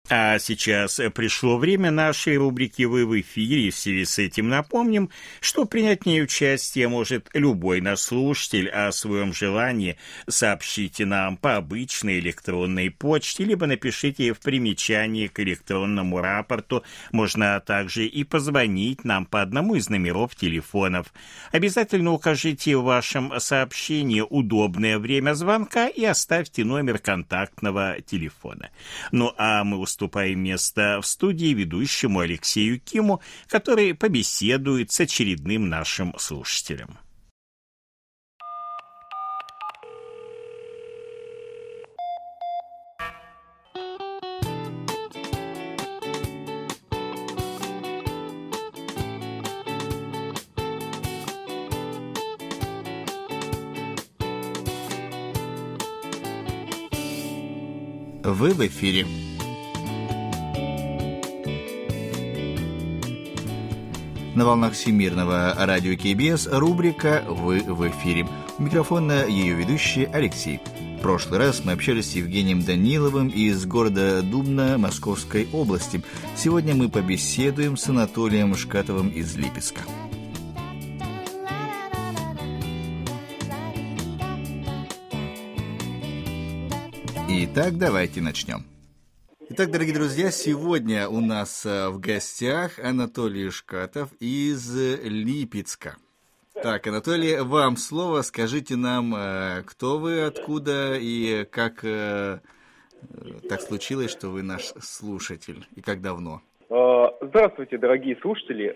А 0.07 0.37
сейчас 0.37 1.01
пришло 1.15 1.57
время 1.57 1.89
нашей 1.89 2.37
рубрики 2.37 2.83
«Вы 2.83 3.07
в 3.07 3.19
эфире». 3.21 3.71
В 3.71 3.75
связи 3.75 4.05
с 4.05 4.19
этим 4.19 4.49
напомним, 4.49 5.09
что 5.41 5.65
принять 5.65 6.03
в 6.03 6.05
ней 6.05 6.21
участие 6.21 6.87
может 6.87 7.29
любой 7.33 7.81
наш 7.81 8.01
слушатель, 8.01 8.69
о 8.69 8.91
своем 8.91 9.33
желании 9.33 9.97
сообщите 10.27 11.07
нам 11.07 11.37
по 11.37 11.55
обычной 11.55 12.19
электронной 12.19 12.91
почте, 12.91 13.45
либо 13.45 13.65
напишите 13.65 14.33
в 14.33 14.41
примечании 14.41 15.25
к 15.25 15.39
электронному 15.39 16.21
рапорту. 16.21 16.83
Можно 17.11 17.59
также 17.59 18.05
и 18.05 18.23
позвонить 18.23 19.05
нам 19.05 19.25
по 19.25 19.41
одному 19.41 19.73
из 19.73 19.89
номеров 19.89 20.35
телефонов. 20.35 21.11
Обязательно 21.51 22.11
укажите 22.11 22.77
в 22.77 22.83
вашем 22.83 23.33
сообщении 23.39 24.21
удобное 24.21 24.99
время 24.99 25.33
звонка 25.33 25.87
и 25.87 26.05
оставьте 26.05 26.63
номер 26.63 26.99
контактного 26.99 28.01
телефона. 28.05 28.69
Ну 29.11 29.33
а 29.37 29.63
мы 29.63 29.77
уступаем 29.95 30.41
место 30.41 30.99
в 31.01 31.07
студии 31.07 31.53
ведущему 31.53 32.19
Алексею 32.19 32.81
Киму, 32.81 33.21
который 33.47 33.93
побеседует 33.93 34.91
с 34.91 34.99
очередным 34.99 35.69
нашим 35.69 36.13
слушателем. 36.19 36.97
Вы 58.23 58.51
в 58.51 58.67
эфире. 58.67 59.24
На 64.35 64.43
волнах 64.43 64.73
Всемирного 64.73 65.55
радио 65.57 65.95
КБС 65.95 66.49
рубрика 66.51 67.23
«Вы 67.25 67.61
в 67.61 67.87
эфире». 67.87 68.27
У 68.59 68.63
микрофона 68.63 69.25
ее 69.25 69.55
ведущий 69.55 70.03
Алексей. 70.11 70.59
В 70.97 71.01
прошлый 71.01 71.39
раз 71.39 71.63
мы 71.63 71.71
общались 71.71 72.11
с 72.11 72.15
Евгением 72.15 72.61
Даниловым 72.61 73.29
из 73.29 73.65
города 73.65 74.21
Дубна 74.21 74.77
Московской 74.77 75.47
области. 75.53 76.01
Сегодня 76.35 76.75
мы 76.75 76.89
побеседуем 76.89 77.77
с 77.77 77.87
Анатолием 77.87 78.57
Шкатовым 78.57 79.07
из 79.07 79.37
Липецка. 79.37 79.83
Итак, 87.29 87.77
давайте 87.77 88.19
начнем. 88.19 88.65
Итак, 89.57 89.71
дорогие 89.71 89.93
друзья, 89.95 90.31
сегодня 90.31 91.07
у 91.07 91.21
нас 91.21 91.65
э, 91.65 91.87
в 91.87 91.97
гостях 91.97 92.77
Анатолий 92.77 93.49
Шкатов 93.49 94.09
из 94.19 94.75
Липецка. 95.01 95.95
Так, 96.61 96.85
Анатолий, 96.87 97.39
вам 97.39 97.77
слово. 97.77 98.21
Скажите 98.23 98.75
нам, 98.75 99.15
э, 99.15 99.63
кто 99.65 99.97
вы, 99.97 100.23
откуда 100.25 100.95
и 100.99 101.45
как 101.45 101.85
э, 101.85 102.39
так 103.47 103.61
случилось, 103.61 104.11
что 104.11 104.27
вы 104.27 104.43
наш 104.43 104.73
слушатель 104.81 105.65
и 105.73 105.81
как 105.81 106.01
давно? 106.01 106.41
Здравствуйте, 107.21 107.77
дорогие 107.77 108.17
слушатели. 108.17 108.73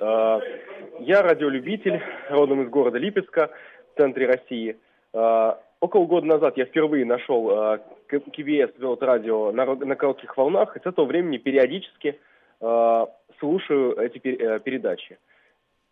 Я 1.03 1.21
радиолюбитель, 1.21 2.01
родом 2.29 2.61
из 2.61 2.69
города 2.69 2.97
Липецка, 2.97 3.49
в 3.93 3.97
центре 3.97 4.27
России. 4.27 4.77
Около 5.81 6.05
года 6.05 6.27
назад 6.27 6.57
я 6.57 6.65
впервые 6.65 7.05
нашел 7.05 7.49
э, 7.49 7.79
КВС 8.09 8.75
World 8.79 8.99
Radio 8.99 9.51
на, 9.51 9.65
на 9.75 9.95
коротких 9.95 10.35
волнах, 10.35 10.75
и 10.75 10.79
с 10.79 10.85
этого 10.85 11.05
времени 11.05 11.37
периодически 11.37 12.19
э, 12.59 13.05
слушаю 13.39 13.97
эти 13.97 14.19
пер, 14.19 14.41
э, 14.41 14.59
передачи. 14.59 15.17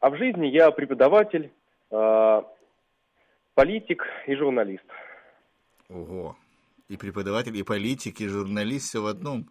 А 0.01 0.10
в 0.10 0.17
жизни 0.17 0.48
я 0.48 0.72
преподаватель, 0.72 1.51
э, 1.89 2.41
политик 3.56 4.03
и 4.27 4.36
журналист. 4.36 4.86
Ого. 5.89 6.36
И 6.89 6.98
преподаватель, 6.98 7.56
и 7.56 7.63
политик, 7.63 8.20
и 8.20 8.27
журналист 8.27 8.89
все 8.89 9.01
в 9.01 9.08
одном? 9.08 9.46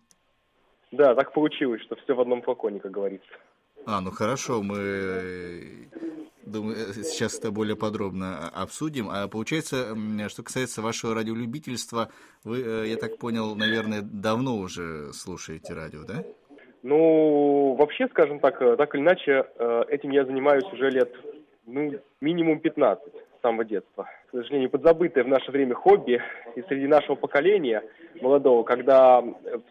Да, 0.93 1.15
так 1.15 1.33
получилось, 1.33 1.81
что 1.83 1.97
все 1.97 2.15
в 2.15 2.21
одном 2.21 2.43
флаконе, 2.43 2.79
как 2.79 2.93
говорится. 2.93 3.29
А, 3.87 4.01
ну 4.03 4.11
хорошо, 4.11 4.63
мы 4.63 5.89
Думаю, 6.47 6.77
э, 6.77 6.93
сейчас 7.03 7.39
это 7.39 7.51
более 7.51 7.77
подробно 7.77 8.49
обсудим. 8.55 9.09
А 9.11 9.27
получается, 9.27 9.97
что 10.29 10.45
касается 10.45 10.81
вашего 10.81 11.13
радиолюбительства, 11.13 12.09
вы, 12.45 12.63
э, 12.63 12.87
я 12.87 12.97
так 12.97 13.19
понял, 13.19 13.57
наверное, 13.57 14.03
давно 14.03 14.57
уже 14.57 15.13
слушаете 15.13 15.75
радио, 15.75 16.05
да? 16.07 16.23
Ну, 16.85 17.75
вообще, 17.75 18.07
скажем 18.09 18.39
так, 18.39 18.63
э, 18.63 18.77
так 18.77 18.95
или 18.95 19.03
иначе, 19.03 19.45
этим 19.89 20.11
я 20.11 20.25
занимаюсь 20.25 20.73
уже 20.73 20.89
лет, 20.91 21.13
ну, 21.67 21.93
минимум 22.21 22.61
15 22.61 23.13
с 23.39 23.43
самого 23.43 23.65
детства. 23.65 24.09
К 24.29 24.31
сожалению, 24.31 24.71
подзабытое 24.71 25.25
в 25.25 25.29
наше 25.29 25.51
время 25.51 25.75
хобби 25.75 26.23
и 26.55 26.63
среди 26.63 26.87
нашего 26.87 27.17
поколения 27.17 27.83
молодого, 28.21 28.63
когда 28.63 29.21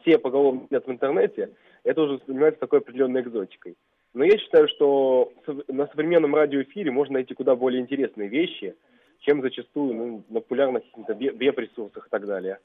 все 0.02 0.18
поголовно 0.18 0.66
сидят 0.68 0.88
в 0.88 0.92
интернете, 0.92 1.52
это 1.86 2.02
уже 2.02 2.20
занимается 2.28 2.60
такой 2.60 2.80
определенной 2.80 3.22
экзотикой. 3.22 3.78
Но 4.16 4.24
я 4.24 4.38
считаю, 4.38 4.70
что 4.70 5.34
на 5.68 5.88
современном 5.88 6.34
радиоэфире 6.34 6.90
можно 6.90 7.16
найти 7.16 7.34
куда 7.34 7.54
более 7.56 7.82
интересные 7.82 8.30
вещи, 8.30 8.74
чем 9.20 9.42
зачастую 9.42 9.94
ну, 9.94 10.26
на 10.30 10.40
популярных 10.40 10.84
веб-ресурсах 10.96 12.08
и 12.08 12.10
так 12.10 12.26
далее. 12.26 12.60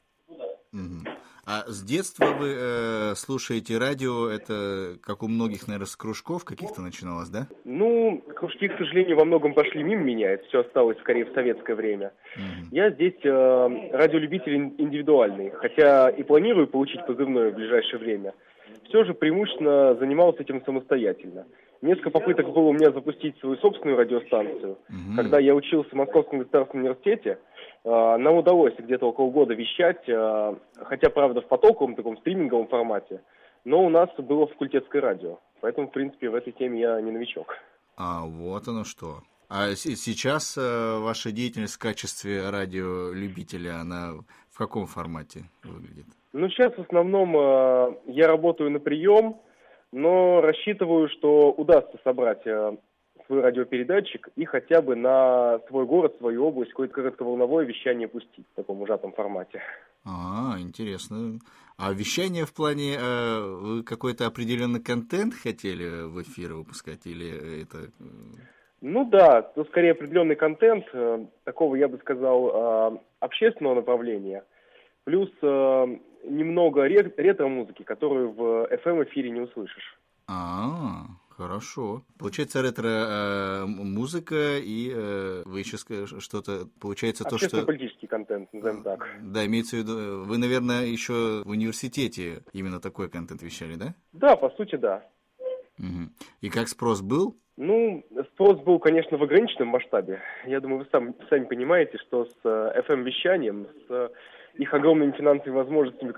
А 1.44 1.64
с 1.66 1.82
детства 1.82 2.26
вы 2.26 2.54
э, 2.56 3.14
слушаете 3.16 3.78
радио, 3.78 4.28
это 4.28 4.96
как 5.02 5.24
у 5.24 5.28
многих, 5.28 5.66
наверное, 5.66 5.86
с 5.86 5.96
кружков 5.96 6.44
каких-то 6.44 6.80
начиналось, 6.80 7.28
да? 7.28 7.48
Ну, 7.64 8.22
кружки, 8.36 8.68
к 8.68 8.78
сожалению, 8.78 9.16
во 9.16 9.24
многом 9.24 9.54
пошли 9.54 9.82
мимо 9.82 10.02
меня, 10.02 10.30
это 10.30 10.44
все 10.44 10.60
осталось 10.60 10.98
скорее 11.00 11.24
в 11.24 11.34
советское 11.34 11.74
время. 11.74 12.12
Угу. 12.36 12.68
Я 12.70 12.90
здесь 12.90 13.18
э, 13.24 13.88
радиолюбитель 13.92 14.54
индивидуальный, 14.78 15.50
хотя 15.50 16.10
и 16.10 16.22
планирую 16.22 16.68
получить 16.68 17.04
позывное 17.04 17.50
в 17.50 17.54
ближайшее 17.54 17.98
время– 17.98 18.34
все 18.90 19.04
же 19.04 19.14
преимущественно 19.14 19.94
занимался 19.94 20.42
этим 20.42 20.62
самостоятельно. 20.64 21.46
Несколько 21.80 22.10
попыток 22.10 22.52
было 22.52 22.64
у 22.64 22.72
меня 22.72 22.90
запустить 22.90 23.38
свою 23.38 23.56
собственную 23.56 23.96
радиостанцию. 23.96 24.72
Угу. 24.72 25.16
Когда 25.16 25.38
я 25.38 25.54
учился 25.54 25.88
в 25.90 25.94
Московском 25.94 26.40
государственном 26.40 26.84
университете, 26.84 27.38
э, 27.84 27.88
нам 27.88 28.36
удалось 28.36 28.74
где-то 28.78 29.06
около 29.06 29.30
года 29.30 29.54
вещать, 29.54 30.06
э, 30.06 30.54
хотя, 30.84 31.08
правда, 31.08 31.40
в 31.40 31.46
потоковом 31.46 31.94
таком 31.94 32.18
стриминговом 32.18 32.68
формате, 32.68 33.22
но 33.64 33.82
у 33.82 33.88
нас 33.88 34.10
было 34.18 34.46
факультетское 34.46 35.00
радио. 35.00 35.38
Поэтому, 35.62 35.88
в 35.88 35.92
принципе, 35.92 36.28
в 36.28 36.34
этой 36.34 36.52
теме 36.52 36.80
я 36.80 37.00
не 37.00 37.10
новичок. 37.10 37.56
А, 37.96 38.24
вот 38.26 38.68
оно 38.68 38.84
что. 38.84 39.20
А 39.48 39.74
сейчас 39.74 40.58
э, 40.58 40.98
ваша 40.98 41.32
деятельность 41.32 41.74
в 41.74 41.78
качестве 41.78 42.50
радиолюбителя, 42.50 43.80
она 43.80 44.12
в 44.50 44.58
каком 44.58 44.86
формате 44.86 45.44
выглядит? 45.64 46.06
Ну, 46.32 46.48
сейчас 46.48 46.72
в 46.74 46.80
основном 46.80 47.36
э, 47.36 47.96
я 48.06 48.26
работаю 48.28 48.70
на 48.70 48.78
прием, 48.78 49.40
но 49.92 50.40
рассчитываю, 50.40 51.08
что 51.08 51.50
удастся 51.50 51.98
собрать 52.04 52.46
э, 52.46 52.76
свой 53.26 53.40
радиопередатчик 53.40 54.28
и 54.36 54.44
хотя 54.44 54.82
бы 54.82 54.96
на 54.96 55.60
свой 55.68 55.86
город, 55.86 56.16
свою 56.18 56.46
область 56.46 56.70
какое-то 56.70 56.94
коротковолновое 56.94 57.64
вещание 57.64 58.08
пустить 58.08 58.46
в 58.52 58.56
таком 58.56 58.80
ужатом 58.82 59.12
формате. 59.12 59.60
А, 60.04 60.56
интересно. 60.58 61.38
А 61.76 61.92
вещание 61.92 62.44
в 62.44 62.52
плане, 62.52 62.96
э, 62.96 63.40
вы 63.40 63.82
какой-то 63.82 64.26
определенный 64.26 64.80
контент 64.80 65.34
хотели 65.34 66.06
в 66.06 66.22
эфир 66.22 66.54
выпускать 66.54 67.06
или 67.06 67.62
это... 67.62 67.78
Э? 67.78 68.04
Ну 68.82 69.04
да, 69.04 69.42
то 69.42 69.64
скорее 69.64 69.92
определенный 69.92 70.36
контент, 70.36 70.84
э, 70.92 71.26
такого, 71.44 71.76
я 71.76 71.88
бы 71.88 71.98
сказал, 71.98 72.94
э, 72.94 72.98
общественного 73.20 73.76
направления, 73.76 74.44
плюс 75.04 75.30
э, 75.42 75.86
немного 76.24 76.84
ретро-музыки, 76.84 77.82
которую 77.82 78.32
в 78.32 78.68
FM-эфире 78.70 79.30
не 79.30 79.40
услышишь. 79.40 79.98
А, 80.26 81.06
хорошо. 81.28 82.02
Получается 82.18 82.62
ретро-музыка, 82.62 84.34
э, 84.34 84.60
и 84.60 84.92
э, 84.94 85.42
вы 85.44 85.60
еще 85.60 85.76
что-то, 86.20 86.68
получается 86.80 87.24
то, 87.24 87.38
что... 87.38 87.64
политический 87.64 88.06
контент, 88.06 88.52
назовем 88.52 88.82
так. 88.82 89.08
Да, 89.22 89.44
имеется 89.46 89.76
в 89.76 89.78
виду, 89.80 90.24
вы, 90.24 90.38
наверное, 90.38 90.84
еще 90.84 91.42
в 91.44 91.50
университете 91.50 92.42
именно 92.52 92.80
такой 92.80 93.08
контент 93.08 93.42
вещали, 93.42 93.74
да? 93.74 93.94
Да, 94.12 94.36
по 94.36 94.50
сути, 94.50 94.76
да. 94.76 95.02
Угу. 95.78 96.10
И 96.42 96.50
как 96.50 96.68
спрос 96.68 97.00
был? 97.00 97.36
Ну, 97.56 98.04
спрос 98.32 98.58
был, 98.60 98.78
конечно, 98.78 99.18
в 99.18 99.22
ограниченном 99.22 99.68
масштабе. 99.68 100.20
Я 100.46 100.60
думаю, 100.60 100.78
вы 100.80 100.86
сам, 100.90 101.14
сами 101.28 101.44
понимаете, 101.44 101.98
что 101.98 102.24
с 102.24 102.44
FM-вещанием, 102.44 103.66
э, 103.66 103.68
с 103.86 104.12
их 104.54 104.74
огромными 104.74 105.12
финансовыми 105.12 105.56
возможностями 105.56 106.12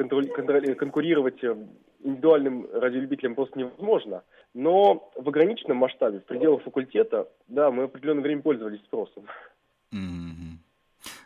конкурировать 0.75 1.43
э, 1.45 1.57
индивидуальным 2.03 2.67
радиолюбителям 2.73 3.35
просто 3.35 3.59
невозможно. 3.59 4.23
Но 4.55 5.11
в 5.17 5.29
ограниченном 5.29 5.79
масштабе, 5.79 6.21
в 6.21 6.25
пределах 6.25 6.63
факультета, 6.63 7.29
да, 7.49 7.71
мы 7.71 7.85
определенное 7.85 8.23
время 8.23 8.43
пользовались 8.43 8.81
спросом. 8.81 9.27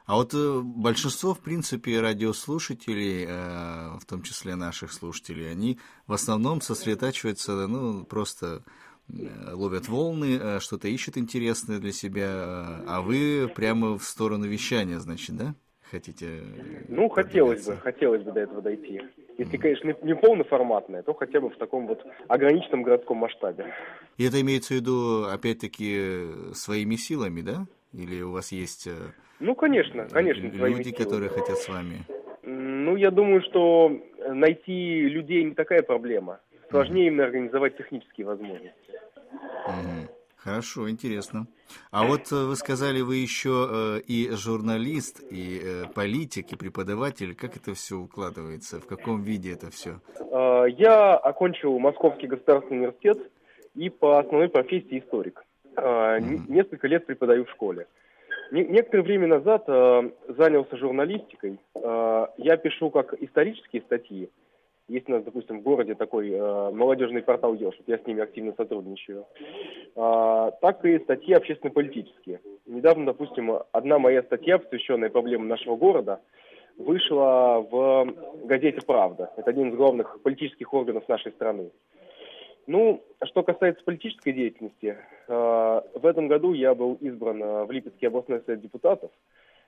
А 0.06 0.14
вот 0.14 0.34
э, 0.34 0.60
большинство, 0.62 1.34
в 1.34 1.40
принципе, 1.40 2.00
радиослушателей, 2.00 3.26
э, 3.26 3.98
в 3.98 4.04
том 4.06 4.22
числе 4.22 4.54
наших 4.54 4.92
слушателей, 4.92 5.50
они 5.50 5.78
в 6.06 6.12
основном 6.12 6.60
сосредотачиваются, 6.60 7.66
ну, 7.66 8.04
просто 8.04 8.62
ловят 9.08 9.86
волны, 9.86 10.58
что-то 10.58 10.88
ищут 10.88 11.16
интересное 11.16 11.78
для 11.78 11.92
себя, 11.92 12.82
а 12.88 13.00
вы 13.02 13.48
прямо 13.54 13.96
в 13.96 14.02
сторону 14.02 14.46
вещания, 14.46 14.98
значит, 14.98 15.36
да? 15.36 15.54
Хотите? 15.90 16.26
Ну, 16.88 17.08
хотелось 17.08 17.66
бы, 17.66 17.76
хотелось 17.76 18.22
бы 18.22 18.32
до 18.32 18.40
этого 18.40 18.62
дойти. 18.62 19.02
Если, 19.38 19.56
конечно, 19.56 19.94
не 20.02 20.14
полноформатное, 20.14 21.02
то 21.02 21.14
хотя 21.14 21.40
бы 21.40 21.50
в 21.50 21.56
таком 21.56 21.86
вот 21.86 22.04
ограниченном 22.28 22.82
городском 22.82 23.18
масштабе. 23.18 23.74
И 24.16 24.26
это 24.26 24.40
имеется 24.40 24.74
в 24.74 24.76
виду, 24.76 25.24
опять-таки, 25.24 26.26
своими 26.54 26.96
силами, 26.96 27.42
да? 27.42 27.66
Или 27.92 28.22
у 28.22 28.32
вас 28.32 28.52
есть... 28.52 28.86
Э, 28.86 29.12
ну, 29.40 29.54
конечно, 29.54 30.08
конечно, 30.10 30.46
Люди, 30.46 30.92
которые 30.92 31.28
хотят 31.28 31.58
с 31.58 31.68
вами. 31.68 32.04
Ну, 32.42 32.96
я 32.96 33.10
думаю, 33.10 33.42
что 33.42 33.90
найти 34.28 35.08
людей 35.08 35.44
не 35.44 35.54
такая 35.54 35.82
проблема. 35.82 36.40
Сложнее 36.70 37.08
именно 37.08 37.24
организовать 37.24 37.76
технические 37.76 38.26
возможности. 38.26 38.72
Mm-hmm. 39.66 40.15
Хорошо, 40.46 40.88
интересно. 40.88 41.48
А 41.90 42.06
вот 42.06 42.30
э, 42.30 42.36
вы 42.36 42.54
сказали, 42.54 43.00
вы 43.00 43.16
еще 43.16 43.50
э, 43.68 44.00
и 44.06 44.30
журналист, 44.30 45.20
и 45.28 45.60
э, 45.60 45.84
политик, 45.92 46.52
и 46.52 46.56
преподаватель. 46.56 47.34
Как 47.34 47.56
это 47.56 47.74
все 47.74 47.96
укладывается? 47.96 48.80
В 48.80 48.86
каком 48.86 49.22
виде 49.22 49.52
это 49.52 49.72
все? 49.72 49.98
Э, 50.20 50.66
я 50.68 51.16
окончил 51.16 51.76
Московский 51.80 52.28
государственный 52.28 52.78
университет 52.78 53.18
и 53.74 53.90
по 53.90 54.20
основной 54.20 54.48
профессии 54.48 55.00
историк. 55.00 55.44
Mm-hmm. 55.74 56.44
Несколько 56.46 56.86
лет 56.86 57.06
преподаю 57.06 57.44
в 57.44 57.50
школе. 57.50 57.88
Некоторое 58.52 59.02
время 59.02 59.26
назад 59.26 59.64
занялся 59.66 60.76
журналистикой. 60.76 61.58
Я 61.74 62.56
пишу 62.56 62.90
как 62.90 63.12
исторические 63.20 63.82
статьи, 63.82 64.30
есть 64.88 65.08
у 65.08 65.12
нас, 65.12 65.24
допустим, 65.24 65.60
в 65.60 65.62
городе 65.62 65.94
такой 65.94 66.30
э, 66.30 66.70
молодежный 66.70 67.22
портал 67.22 67.54
ЕШ, 67.54 67.74
я 67.86 67.98
с 67.98 68.06
ними 68.06 68.22
активно 68.22 68.54
сотрудничаю. 68.56 69.26
Э, 69.96 70.50
так 70.60 70.84
и 70.84 70.98
статьи 71.00 71.34
общественно-политические. 71.34 72.40
Недавно, 72.66 73.06
допустим, 73.06 73.58
одна 73.72 73.98
моя 73.98 74.22
статья, 74.22 74.58
посвященная 74.58 75.10
проблемам 75.10 75.48
нашего 75.48 75.76
города, 75.76 76.20
вышла 76.78 77.66
в 77.68 78.14
газете 78.44 78.80
«Правда». 78.86 79.32
Это 79.36 79.50
один 79.50 79.70
из 79.70 79.76
главных 79.76 80.20
политических 80.22 80.72
органов 80.72 81.08
нашей 81.08 81.32
страны. 81.32 81.70
Ну, 82.66 83.02
что 83.24 83.42
касается 83.42 83.84
политической 83.84 84.32
деятельности, 84.32 84.96
э, 85.28 85.80
в 85.94 86.06
этом 86.06 86.28
году 86.28 86.52
я 86.52 86.74
был 86.74 86.94
избран 87.00 87.42
э, 87.42 87.64
в 87.64 87.70
Липецкий 87.70 88.08
областной 88.08 88.40
совет 88.44 88.60
депутатов, 88.60 89.10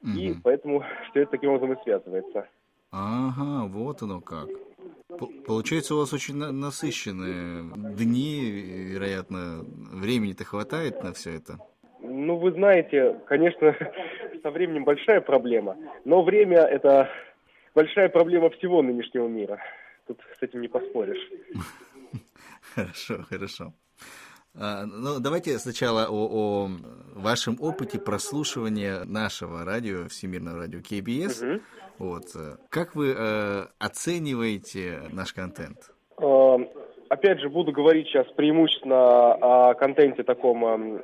угу. 0.03 0.13
и 0.13 0.35
поэтому 0.43 0.85
все 1.11 1.23
это 1.23 1.33
таким 1.33 1.51
образом 1.51 1.73
и 1.75 1.83
связывается. 1.83 2.49
Ага, 2.91 3.69
вот 3.69 4.03
оно 4.03 4.21
как. 4.21 4.49
Получается, 5.47 5.95
у 5.95 5.99
вас 5.99 6.13
очень 6.13 6.37
насыщенные 6.37 7.95
дни, 7.95 8.51
вероятно, 8.93 9.65
времени-то 9.93 10.45
хватает 10.45 11.03
на 11.03 11.13
все 11.13 11.35
это? 11.35 11.59
Ну, 12.01 12.37
вы 12.37 12.53
знаете, 12.53 13.21
конечно, 13.27 13.75
со 14.43 14.51
временем 14.51 14.85
большая 14.85 15.21
проблема, 15.21 15.77
но 16.05 16.23
время– 16.23 16.59
это 16.71 17.11
большая 17.75 18.09
проблема 18.09 18.51
всего 18.51 18.83
нынешнего 18.83 19.27
мира. 19.27 19.59
Тут 20.07 20.21
с 20.39 20.43
этим 20.43 20.61
не 20.61 20.69
поспоришь. 20.69 21.29
Хорошо, 22.75 23.25
хорошо. 23.29 23.73
А, 24.55 24.85
ну, 24.87 25.21
давайте 25.21 25.59
сначала 25.59 26.07
о, 26.09 26.29
о 26.29 26.71
вашем 27.15 27.57
опыте 27.61 27.99
прослушивания 27.99 29.05
нашего 29.05 29.65
радио, 29.65 30.09
Всемирного 30.09 30.59
радио 30.59 30.81
КБС. 30.81 31.43
Угу. 31.43 31.61
Вот. 31.99 32.25
Как 32.69 32.95
вы 32.95 33.15
э, 33.17 33.67
оцениваете 33.79 35.01
наш 35.13 35.33
контент? 35.33 35.91
Э, 36.21 36.57
опять 37.09 37.41
же, 37.41 37.49
буду 37.49 37.73
говорить 37.73 38.07
сейчас 38.09 38.27
преимущественно 38.37 39.35
о 39.35 39.75
контенте 39.75 40.23
таком 40.23 40.65
э, 40.65 41.03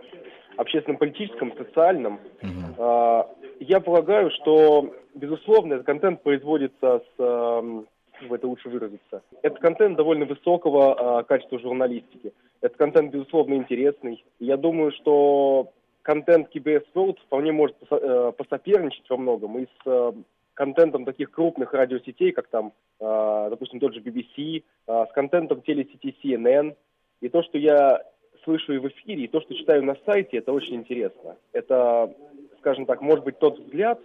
общественно-политическом, 0.57 1.57
социальном. 1.57 2.21
Угу. 2.43 2.83
Э, 2.83 3.25
я 3.61 3.81
полагаю, 3.81 4.31
что, 4.31 4.95
безусловно, 5.15 5.75
этот 5.75 5.87
контент 5.87 6.23
производится 6.23 7.01
с 7.01 7.19
э, 7.19 7.85
в 8.23 8.33
это 8.33 8.47
лучше 8.47 8.69
выразиться. 8.69 9.23
Это 9.43 9.59
контент 9.61 9.97
довольно 9.97 10.25
высокого 10.25 11.21
э, 11.21 11.25
качества 11.25 11.59
журналистики. 11.59 12.33
Это 12.61 12.77
контент, 12.77 13.13
безусловно, 13.13 13.55
интересный. 13.55 14.25
Я 14.39 14.57
думаю, 14.57 14.93
что 14.93 15.73
контент 16.03 16.55
KBS 16.55 16.85
World 16.95 17.19
вполне 17.27 17.53
может 17.53 17.77
э, 17.91 18.33
посоперничать 18.37 19.09
во 19.09 19.17
многом 19.17 19.59
и 19.59 19.67
с 19.67 19.87
э, 19.87 20.13
контентом 20.55 21.05
таких 21.05 21.31
крупных 21.31 21.73
радиосетей, 21.73 22.33
как 22.33 22.49
там, 22.49 22.73
э, 23.01 23.47
допустим, 23.51 23.81
тот 23.81 23.95
же 23.95 24.01
BBC, 24.01 24.63
э, 24.87 25.07
с 25.09 25.13
контентом 25.13 25.63
телесети 25.63 26.17
CNN. 26.23 26.75
И 27.21 27.29
то, 27.29 27.43
что 27.43 27.59
я 27.59 28.03
слышу 28.45 28.73
и 28.73 28.79
в 28.79 28.89
эфире, 28.89 29.25
и 29.25 29.29
то, 29.29 29.41
что 29.41 29.55
читаю 29.55 29.83
на 29.83 29.97
сайте, 30.07 30.39
это 30.39 30.53
очень 30.53 30.77
интересно. 30.77 31.37
Это, 31.53 32.15
скажем 32.59 32.87
так, 32.87 33.01
может 33.01 33.25
быть 33.25 33.39
тот 33.39 33.59
взгляд, 33.59 34.01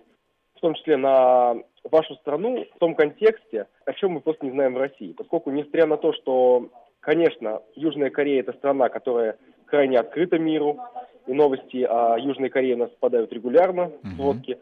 в 0.56 0.60
том 0.62 0.74
числе 0.74 0.98
на 0.98 1.56
вашу 1.84 2.16
страну 2.16 2.66
в 2.76 2.80
том 2.80 2.96
контексте, 2.96 3.68
о 3.86 3.94
чем 3.94 4.12
мы 4.12 4.22
просто 4.22 4.46
не 4.46 4.52
знаем 4.52 4.74
в 4.74 4.78
России. 4.78 5.14
Поскольку, 5.14 5.52
несмотря 5.52 5.86
на 5.86 5.98
то, 5.98 6.14
что, 6.14 6.70
конечно, 7.00 7.62
Южная 7.76 8.10
Корея– 8.10 8.40
это 8.42 8.54
страна, 8.54 8.90
которая 8.90 9.38
крайне 9.66 9.98
открыта 10.00 10.38
миру, 10.38 10.80
и 11.28 11.34
новости 11.34 11.84
о 11.84 12.18
Южной 12.18 12.50
Корее 12.50 12.76
у 12.76 12.80
нас 12.80 12.90
попадают 12.90 13.32
регулярно, 13.32 13.92
в 14.02 14.16
сводки, 14.16 14.58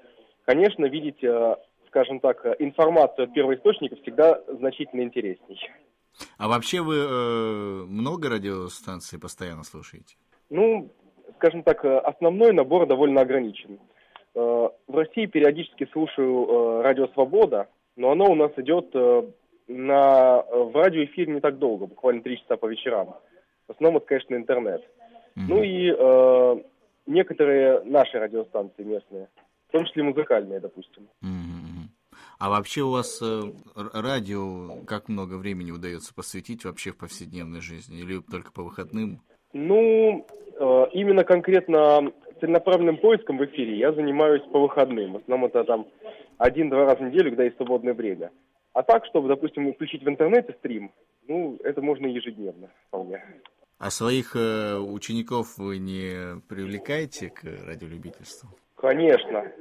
конечно, 0.45 0.85
видеть, 0.85 1.23
э, 1.23 1.55
скажем 1.97 2.19
так, 2.19 2.45
информацию 2.59 3.25
от 3.25 3.33
первоисточников 3.33 3.99
всегда 4.01 4.39
значительно 4.59 5.01
интересней. 5.01 5.59
А 6.37 6.47
вообще 6.47 6.81
вы 6.81 6.95
э, 6.95 7.85
много 7.87 8.29
радиостанций 8.29 9.19
постоянно 9.19 9.63
слушаете? 9.63 10.15
Ну, 10.51 10.91
скажем 11.37 11.63
так, 11.63 11.83
э, 11.83 11.97
основной 11.97 12.53
набор 12.53 12.85
довольно 12.85 13.21
ограничен. 13.21 13.79
Э, 14.35 14.69
в 14.87 14.95
России 14.95 15.25
периодически 15.25 15.89
слушаю 15.91 16.45
э, 16.45 16.81
радио 16.83 17.07
«Свобода», 17.13 17.67
но 17.95 18.11
оно 18.11 18.25
у 18.25 18.35
нас 18.35 18.51
идет 18.57 18.89
э, 18.93 19.23
на, 19.67 20.43
в 20.43 20.75
радиоэфире 20.75 21.33
не 21.33 21.39
так 21.39 21.57
долго, 21.57 21.87
буквально 21.87 22.21
три 22.21 22.37
часа 22.37 22.57
по 22.57 22.67
вечерам. 22.67 23.15
В 23.67 23.71
основном 23.71 23.97
это, 23.97 24.05
конечно, 24.05 24.35
интернет. 24.35 24.81
Mm-hmm. 24.81 25.45
Ну 25.47 25.63
и 25.63 25.91
э, 25.97 26.63
некоторые 27.07 27.83
наши 27.85 28.19
радиостанции 28.19 28.83
местные, 28.83 29.29
в 29.69 29.71
том 29.71 29.85
числе 29.85 30.03
музыкальные, 30.03 30.59
допустим. 30.59 31.07
Mm-hmm. 31.23 31.46
А 32.39 32.49
вообще 32.49 32.81
у 32.81 32.91
вас 32.91 33.19
э, 33.21 33.41
радио 33.75 34.83
как 34.85 35.09
много 35.09 35.35
времени 35.35 35.71
удается 35.71 36.13
посвятить 36.13 36.65
вообще 36.65 36.91
в 36.91 36.97
повседневной 36.97 37.61
жизни 37.61 37.99
или 37.99 38.19
только 38.19 38.51
по 38.51 38.61
выходным? 38.61 39.21
Ну, 39.53 40.27
э, 40.59 40.85
именно 40.93 41.23
конкретно 41.23 42.11
целенаправленным 42.39 42.97
поиском 42.97 43.39
в 43.39 43.45
эфире 43.45 43.79
я 43.79 43.91
занимаюсь 43.91 44.43
по 44.51 44.59
выходным. 44.59 45.13
В 45.13 45.17
основном 45.17 45.49
это 45.49 45.63
там 45.63 45.87
один-два 46.37 46.85
раза 46.85 46.97
в 46.97 47.07
неделю, 47.07 47.31
когда 47.31 47.45
есть 47.45 47.57
свободное 47.57 47.95
время. 47.95 48.31
А 48.73 48.83
так, 48.83 49.07
чтобы, 49.07 49.27
допустим, 49.29 49.73
включить 49.73 50.03
в 50.03 50.07
интернете 50.07 50.55
стрим, 50.59 50.91
ну, 51.27 51.57
это 51.63 51.81
можно 51.81 52.05
ежедневно 52.05 52.69
вполне. 52.87 53.23
А 53.79 53.89
своих 53.89 54.35
э, 54.35 54.77
учеников 54.77 55.57
вы 55.57 55.79
не 55.79 56.39
привлекаете 56.47 57.29
к 57.29 57.43
радиолюбительству? 57.43 58.49
Конечно. 58.75 59.51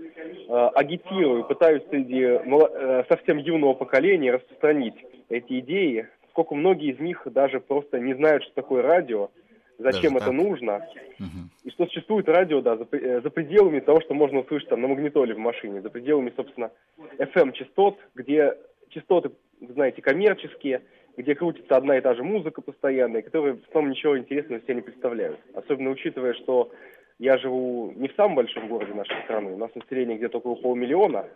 Э, 0.49 0.69
агитирую, 0.75 1.45
пытаюсь 1.45 1.83
среди 1.91 2.21
э, 2.23 3.05
совсем 3.09 3.39
юного 3.39 3.75
поколения 3.75 4.33
распространить 4.33 4.95
эти 5.29 5.61
идеи, 5.61 6.09
поскольку 6.23 6.55
многие 6.55 6.93
из 6.93 7.01
них 7.01 7.23
даже 7.27 7.61
просто 7.61 7.99
не 7.99 8.15
знают, 8.15 8.45
что 8.45 8.55
такое 8.55 8.83
радио, 8.83 9.31
зачем 9.79 10.15
Даже 10.15 10.17
это 10.17 10.27
так? 10.27 10.35
нужно, 10.35 10.77
угу. 11.19 11.51
и 11.65 11.71
что 11.71 11.87
существует 11.87 12.29
радио, 12.29 12.61
да, 12.61 12.77
за, 12.77 12.87
э, 12.93 13.21
за 13.21 13.31
пределами 13.31 13.81
того, 13.81 14.01
что 14.01 14.15
можно 14.15 14.41
услышать 14.41 14.69
там 14.69 14.81
на 14.81 14.89
магнитоле 14.89 15.35
в 15.35 15.39
машине, 15.39 15.83
за 15.83 15.91
пределами, 15.91 16.33
собственно, 16.37 16.71
FM-частот, 17.19 17.99
где 18.15 18.55
частоты, 18.91 19.31
вы 19.61 19.73
знаете, 19.73 20.03
коммерческие, 20.03 20.83
где 21.17 21.35
крутится 21.35 21.77
одна 21.77 21.97
и 21.97 22.01
та 22.01 22.15
же 22.15 22.23
музыка 22.23 22.61
постоянная, 22.61 23.23
которые 23.23 23.55
в 23.55 23.69
основном 23.69 23.93
ничего 23.93 24.19
интересного 24.19 24.61
себе 24.63 24.77
не 24.77 24.83
представляют. 24.83 25.41
Особенно 25.55 25.91
учитывая, 25.91 26.35
что 26.35 26.71
я 27.19 27.39
живу 27.39 27.93
не 27.97 28.09
в 28.09 28.15
самом 28.15 28.37
большом 28.37 28.69
городе 28.69 28.95
нашей 28.95 29.23
страны, 29.25 29.53
у 29.53 29.59
нас 29.59 29.71
население 29.75 30.17
где-то 30.17 30.39
около 30.39 30.55
полмиллиона, 30.57 31.27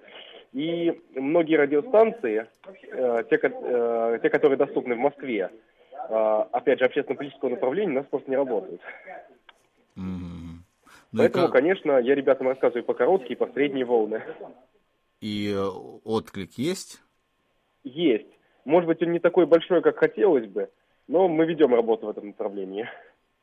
и 0.53 1.01
многие 1.15 1.57
радиостанции, 1.57 2.47
э, 2.91 3.25
те, 3.31 3.39
э, 3.43 4.19
те, 4.23 4.31
которые 4.31 4.59
доступны 4.59 4.95
в 4.95 4.99
Москве, 4.99 5.51
а, 6.09 6.49
опять 6.53 6.81
же, 6.81 6.87
общественно-политического 6.87 7.51
направления 7.51 7.93
у 7.93 7.97
нас 7.97 8.07
просто 8.07 8.31
не 8.31 8.37
работают. 8.37 8.81
Mm-hmm. 9.97 10.41
Ну 11.13 11.19
Поэтому, 11.19 11.45
как... 11.47 11.53
конечно, 11.53 11.99
я 11.99 12.15
ребятам 12.15 12.49
рассказываю 12.49 12.85
по 12.85 12.95
короткие, 12.95 13.37
по 13.37 13.47
средние 13.49 13.85
волны. 13.85 14.23
И 15.21 15.53
э, 15.53 15.59
отклик 16.05 16.53
есть? 16.53 17.01
Есть. 17.85 18.29
Может 18.65 18.89
быть, 18.89 19.03
он 19.03 19.13
не 19.13 19.19
такой 19.19 19.47
большой, 19.47 19.83
как 19.83 19.99
хотелось 19.99 20.47
бы, 20.47 20.71
но 21.09 21.29
мы 21.29 21.47
ведем 21.47 21.75
работу 21.75 22.07
в 22.07 22.11
этом 22.11 22.29
направлении. 22.29 22.89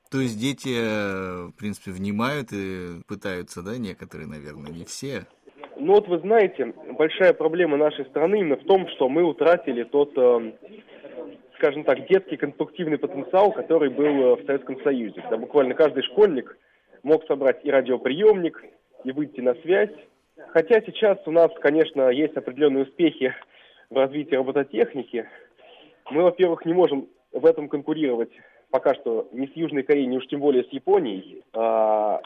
То 0.09 0.19
есть 0.19 0.39
дети, 0.39 0.75
э, 0.77 1.47
в 1.47 1.57
принципе, 1.57 1.91
внимают 1.91 2.53
и 2.53 3.01
пытаются, 3.07 3.61
да, 3.61 3.77
некоторые, 3.77 4.27
наверное, 4.27 4.71
не 4.71 4.85
все? 4.85 5.25
Ну 5.79 5.93
вот 5.93 6.07
вы 6.07 6.19
знаете, 6.19 6.73
большая 6.97 7.33
проблема 7.33 7.77
нашей 7.77 8.05
страны 8.05 8.39
именно 8.39 8.55
в 8.55 8.65
том, 8.65 8.87
что 8.89 9.09
мы 9.09 9.23
утратили 9.23 9.83
тот 9.83 10.11
э, 10.17 10.53
скажем 11.57 11.83
так, 11.83 12.07
детский 12.07 12.37
конструктивный 12.37 12.97
потенциал, 12.97 13.51
который 13.51 13.89
был 13.89 14.05
э, 14.05 14.35
в 14.41 14.45
Советском 14.45 14.81
Союзе. 14.83 15.21
Когда 15.21 15.37
буквально 15.37 15.73
каждый 15.73 16.03
школьник 16.03 16.57
мог 17.03 17.25
собрать 17.27 17.63
и 17.63 17.71
радиоприемник, 17.71 18.63
и 19.03 19.11
выйти 19.11 19.41
на 19.41 19.55
связь. 19.55 19.91
Хотя 20.49 20.81
сейчас 20.81 21.17
у 21.25 21.31
нас, 21.31 21.51
конечно, 21.61 22.09
есть 22.09 22.35
определенные 22.35 22.83
успехи 22.83 23.33
в 23.89 23.95
развитии 23.95 24.35
робототехники. 24.35 25.27
Мы, 26.11 26.23
во-первых, 26.23 26.65
не 26.65 26.73
можем 26.73 27.07
в 27.31 27.45
этом 27.45 27.69
конкурировать 27.69 28.31
пока 28.69 28.93
что 28.95 29.27
ни 29.31 29.47
с 29.47 29.55
Южной 29.55 29.83
Кореей, 29.83 30.07
ни 30.07 30.17
уж 30.17 30.27
тем 30.27 30.39
более 30.39 30.63
с 30.63 30.69
Японией. 30.69 31.43
А, 31.53 32.21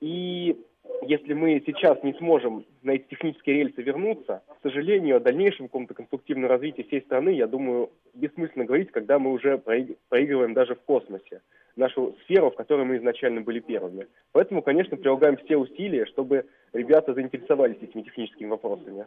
и 0.00 0.56
если 1.02 1.34
мы 1.34 1.62
сейчас 1.64 2.02
не 2.02 2.14
сможем 2.14 2.64
на 2.82 2.92
эти 2.92 3.04
технические 3.08 3.56
рельсы 3.56 3.82
вернуться, 3.82 4.42
к 4.48 4.62
сожалению, 4.62 5.16
о 5.16 5.20
дальнейшем 5.20 5.68
каком-то 5.68 5.94
конструктивном 5.94 6.50
развитии 6.50 6.82
всей 6.82 7.02
страны, 7.02 7.30
я 7.30 7.46
думаю, 7.46 7.90
бессмысленно 8.14 8.64
говорить, 8.64 8.90
когда 8.90 9.18
мы 9.18 9.32
уже 9.32 9.58
проигрываем 9.58 10.54
даже 10.54 10.74
в 10.74 10.80
космосе 10.82 11.42
нашу 11.76 12.16
сферу, 12.24 12.50
в 12.50 12.56
которой 12.56 12.86
мы 12.86 12.96
изначально 12.96 13.42
были 13.42 13.60
первыми. 13.60 14.08
Поэтому, 14.32 14.62
конечно, 14.62 14.96
прилагаем 14.96 15.36
все 15.36 15.56
усилия, 15.56 16.06
чтобы 16.06 16.46
ребята 16.72 17.12
заинтересовались 17.14 17.76
этими 17.82 18.02
техническими 18.02 18.48
вопросами. 18.48 19.06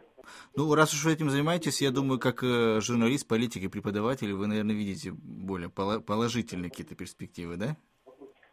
Ну, 0.56 0.74
раз 0.74 0.94
уж 0.94 1.04
вы 1.04 1.12
этим 1.12 1.30
занимаетесь, 1.30 1.82
я 1.82 1.90
думаю, 1.90 2.20
как 2.20 2.42
э, 2.42 2.80
журналист, 2.80 3.26
политик 3.26 3.64
и 3.64 3.68
преподаватель, 3.68 4.32
вы, 4.32 4.46
наверное, 4.46 4.74
видите 4.74 5.10
более 5.12 5.68
положительные 5.68 6.70
какие-то 6.70 6.94
перспективы, 6.94 7.56
да? 7.56 7.76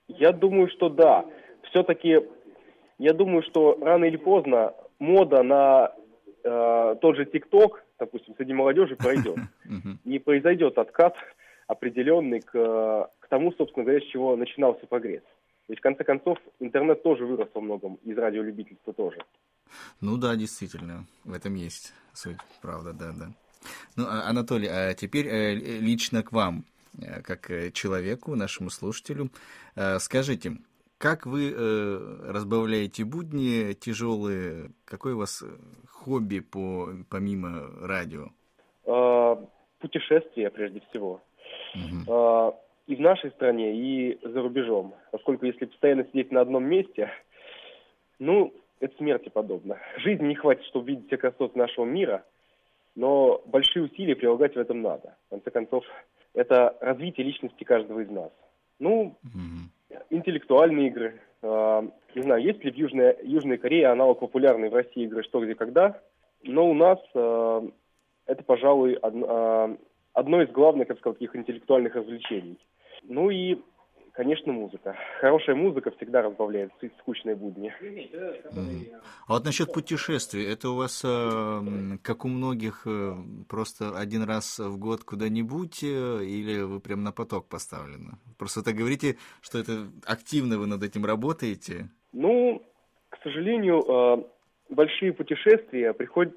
Я 0.07 0.31
думаю, 0.31 0.69
что 0.69 0.89
да. 0.89 1.25
Все-таки 1.69 2.21
я 2.97 3.13
думаю, 3.13 3.43
что 3.43 3.77
рано 3.81 4.05
или 4.05 4.17
поздно 4.17 4.73
мода 4.99 5.43
на 5.43 5.93
э, 6.43 6.95
тот 7.01 7.15
же 7.15 7.25
ТикТок, 7.25 7.83
допустим, 7.99 8.35
среди 8.37 8.53
молодежи 8.53 8.95
пройдет. 8.95 9.37
И 10.05 10.19
произойдет 10.19 10.77
откат 10.77 11.15
определенный 11.67 12.39
к, 12.39 12.51
к 13.19 13.27
тому, 13.29 13.51
собственно 13.53 13.83
говоря, 13.85 14.01
с 14.01 14.09
чего 14.09 14.35
начинался 14.35 14.85
прогресс. 14.87 15.23
Есть, 15.67 15.79
в 15.79 15.83
конце 15.83 16.03
концов, 16.03 16.37
интернет 16.59 17.03
тоже 17.03 17.25
вырос 17.25 17.49
во 17.53 17.61
многом, 17.61 17.95
из 18.05 18.17
радиолюбительства 18.17 18.93
тоже. 18.93 19.19
Ну 19.99 20.17
да, 20.17 20.35
действительно, 20.35 21.05
в 21.25 21.33
этом 21.33 21.55
есть 21.55 21.93
суть, 22.13 22.37
правда, 22.61 22.93
да, 22.93 23.11
да. 23.11 23.27
Ну, 23.97 24.05
а, 24.07 24.29
Анатолий, 24.29 24.69
а 24.69 24.93
теперь 24.93 25.27
э, 25.27 25.55
лично 25.55 26.23
к 26.23 26.31
вам, 26.31 26.63
э, 27.01 27.21
как 27.21 27.51
э, 27.51 27.71
человеку, 27.71 28.35
нашему 28.35 28.69
слушателю, 28.69 29.29
скажите, 29.99 30.57
как 30.97 31.25
вы 31.25 31.51
э, 31.51 32.31
разбавляете 32.31 33.05
будни 33.05 33.73
тяжелые? 33.73 34.71
Какое 34.85 35.15
у 35.15 35.19
вас 35.19 35.41
э, 35.43 35.47
хобби 35.89 36.39
по, 36.39 36.89
помимо 37.09 37.69
радио? 37.81 38.29
путешествия 39.79 40.49
прежде 40.49 40.81
всего. 40.89 41.21
Угу. 41.75 42.55
И 42.87 42.95
в 42.95 42.99
нашей 43.01 43.31
стране, 43.31 43.75
и 43.75 44.17
за 44.23 44.41
рубежом. 44.41 44.95
Поскольку 45.11 45.45
если 45.45 45.65
постоянно 45.65 46.05
сидеть 46.05 46.31
на 46.31 46.41
одном 46.41 46.63
месте, 46.63 47.11
ну, 48.17 48.53
это 48.79 48.95
смерти 48.97 49.29
подобно. 49.29 49.77
Жизни 49.97 50.27
не 50.27 50.35
хватит, 50.35 50.65
чтобы 50.65 50.87
видеть 50.87 51.07
все 51.07 51.17
красоты 51.17 51.57
нашего 51.57 51.85
мира, 51.85 52.23
но 52.95 53.41
большие 53.45 53.83
усилия 53.83 54.15
прилагать 54.15 54.55
в 54.55 54.59
этом 54.59 54.81
надо. 54.81 55.15
В 55.27 55.29
конце 55.31 55.51
концов, 55.51 55.83
это 56.33 56.77
развитие 56.79 57.25
личности 57.25 57.63
каждого 57.63 57.99
из 57.99 58.09
нас. 58.09 58.31
Ну, 58.79 59.17
угу. 59.23 59.69
Интеллектуальные 60.09 60.87
игры. 60.87 61.21
Э, 61.41 61.87
не 62.15 62.21
знаю, 62.21 62.41
есть 62.41 62.63
ли 62.63 62.71
в 62.71 62.75
Южной, 62.75 63.15
Южной 63.23 63.57
Корее 63.57 63.87
аналог 63.87 64.19
популярной 64.19 64.69
в 64.69 64.73
России 64.75 65.03
игры 65.03 65.23
«Что, 65.23 65.43
где, 65.43 65.55
когда», 65.55 65.99
но 66.43 66.69
у 66.69 66.73
нас 66.73 66.99
э, 67.13 67.61
это, 68.25 68.43
пожалуй, 68.43 68.93
одно, 68.93 69.27
э, 69.29 69.77
одно 70.13 70.41
из 70.41 70.49
главных, 70.49 70.87
как 70.87 70.99
сказать, 70.99 71.19
таких 71.19 71.35
интеллектуальных 71.35 71.95
развлечений. 71.95 72.57
Ну 73.03 73.29
и 73.29 73.57
Конечно, 74.17 74.51
музыка. 74.51 74.95
Хорошая 75.21 75.55
музыка 75.55 75.91
всегда 75.91 76.23
разбавляет 76.23 76.71
скучные 77.01 77.35
будни. 77.35 77.71
А 79.27 79.33
вот 79.33 79.45
насчет 79.45 79.71
путешествий, 79.71 80.43
это 80.43 80.69
у 80.69 80.75
вас, 80.75 81.03
э, 81.05 81.61
как 82.01 82.25
у 82.25 82.27
многих, 82.27 82.87
э, 82.87 83.13
просто 83.47 83.95
один 83.95 84.23
раз 84.23 84.57
в 84.57 84.79
год 84.79 85.03
куда-нибудь, 85.03 85.83
э, 85.83 86.23
или 86.23 86.63
вы 86.63 86.79
прям 86.79 87.03
на 87.03 87.11
поток 87.11 87.47
поставлены? 87.47 88.13
Просто 88.39 88.63
так 88.63 88.73
говорите, 88.73 89.17
что 89.39 89.59
это 89.59 89.87
активно 90.07 90.57
вы 90.57 90.65
над 90.65 90.81
этим 90.81 91.05
работаете? 91.05 91.91
Ну, 92.11 92.63
к 93.09 93.19
сожалению, 93.21 94.25
большие 94.69 95.13
путешествия 95.13 95.93
приходят, 95.93 96.33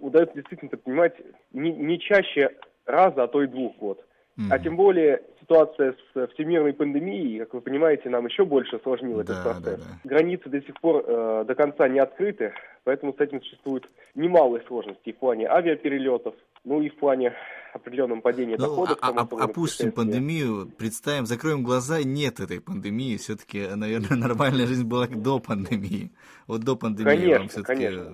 удается 0.00 0.34
действительно, 0.34 0.76
понимать, 0.76 1.14
не, 1.52 1.70
не 1.70 2.00
чаще 2.00 2.56
раза, 2.86 3.22
а 3.22 3.28
то 3.28 3.40
и 3.40 3.46
двух 3.46 3.76
год. 3.76 4.04
Mm-hmm. 4.36 4.48
А 4.50 4.58
тем 4.58 4.76
более 4.76 5.22
ситуация 5.50 5.96
с 6.14 6.26
всемирной 6.34 6.72
пандемией, 6.72 7.40
как 7.40 7.54
вы 7.54 7.60
понимаете, 7.60 8.08
нам 8.08 8.26
еще 8.26 8.44
больше 8.44 8.76
осложнила 8.76 9.24
да, 9.24 9.32
этот 9.32 9.44
процесс. 9.44 9.80
Да, 9.80 9.90
да. 9.90 10.08
Границы 10.08 10.48
до 10.48 10.60
сих 10.62 10.80
пор 10.80 11.04
э, 11.06 11.44
до 11.46 11.54
конца 11.54 11.88
не 11.88 11.98
открыты, 11.98 12.52
поэтому 12.84 13.12
с 13.12 13.20
этим 13.20 13.42
существует 13.42 13.84
немалые 14.14 14.62
сложности 14.66 15.12
в 15.12 15.16
плане 15.16 15.48
авиаперелетов, 15.48 16.34
ну 16.64 16.80
и 16.80 16.88
в 16.88 16.96
плане 16.96 17.34
определенном 17.74 18.22
падения 18.22 18.56
ну, 18.58 18.66
доходов. 18.66 18.98
А, 19.02 19.10
а, 19.10 19.44
опустим 19.44 19.92
пандемию, 19.92 20.70
представим, 20.78 21.26
закроем 21.26 21.64
глаза, 21.64 22.02
нет 22.04 22.38
этой 22.38 22.60
пандемии, 22.60 23.16
все-таки, 23.16 23.66
наверное, 23.74 24.16
нормальная 24.28 24.66
жизнь 24.66 24.86
была 24.86 25.08
до 25.08 25.40
пандемии. 25.40 26.12
Вот 26.46 26.60
до 26.60 26.76
пандемии 26.76 27.10
конечно, 27.10 27.38
вам 27.38 27.48
все-таки... 27.48 27.74
Конечно. 27.74 28.10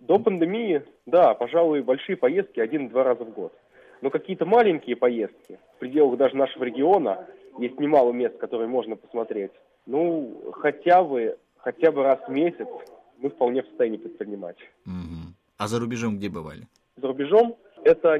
До 0.00 0.18
пандемии, 0.18 0.82
да, 1.06 1.34
пожалуй, 1.34 1.82
большие 1.82 2.16
поездки 2.16 2.58
один-два 2.58 3.04
раза 3.04 3.24
в 3.24 3.30
год. 3.30 3.52
Но 4.02 4.10
какие-то 4.10 4.44
маленькие 4.44 4.96
поездки, 4.96 5.58
в 5.76 5.78
пределах 5.78 6.18
даже 6.18 6.36
нашего 6.36 6.64
региона, 6.64 7.26
есть 7.58 7.78
немало 7.78 8.12
мест, 8.12 8.36
которые 8.36 8.68
можно 8.68 8.96
посмотреть. 8.96 9.52
Ну, 9.86 10.52
хотя 10.52 11.02
бы, 11.04 11.38
хотя 11.56 11.92
бы 11.92 12.02
раз 12.02 12.18
в 12.26 12.30
месяц 12.30 12.66
мы 13.18 13.30
вполне 13.30 13.62
в 13.62 13.66
состоянии 13.68 13.98
предпринимать. 13.98 14.56
Угу. 14.86 15.34
А 15.58 15.68
за 15.68 15.78
рубежом 15.78 16.16
где 16.16 16.28
бывали? 16.28 16.66
За 16.96 17.06
рубежом 17.06 17.56
это, 17.84 18.18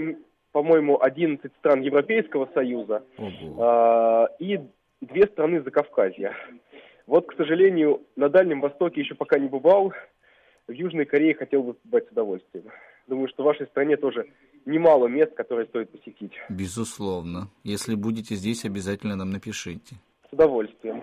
по-моему, 0.52 1.02
11 1.02 1.52
стран 1.58 1.80
Европейского 1.80 2.48
Союза 2.54 3.02
э, 3.18 4.26
и 4.38 4.60
две 5.00 5.26
страны 5.26 5.62
Закавказья. 5.62 6.32
Вот, 7.08 7.26
к 7.26 7.36
сожалению, 7.36 8.02
на 8.14 8.28
Дальнем 8.28 8.60
Востоке 8.60 9.00
еще 9.00 9.16
пока 9.16 9.40
не 9.40 9.48
бывал. 9.48 9.92
В 10.68 10.72
Южной 10.72 11.06
Корее 11.06 11.34
хотел 11.34 11.64
бы 11.64 11.74
побывать 11.74 12.06
с 12.06 12.12
удовольствием. 12.12 12.66
Думаю, 13.08 13.26
что 13.28 13.42
в 13.42 13.46
вашей 13.46 13.66
стране 13.66 13.96
тоже 13.96 14.26
немало 14.66 15.06
мест, 15.06 15.34
которые 15.34 15.66
стоит 15.66 15.90
посетить. 15.90 16.32
Безусловно. 16.48 17.48
Если 17.64 17.94
будете 17.94 18.34
здесь, 18.34 18.64
обязательно 18.64 19.16
нам 19.16 19.30
напишите. 19.30 19.96
С 20.28 20.32
удовольствием. 20.32 21.02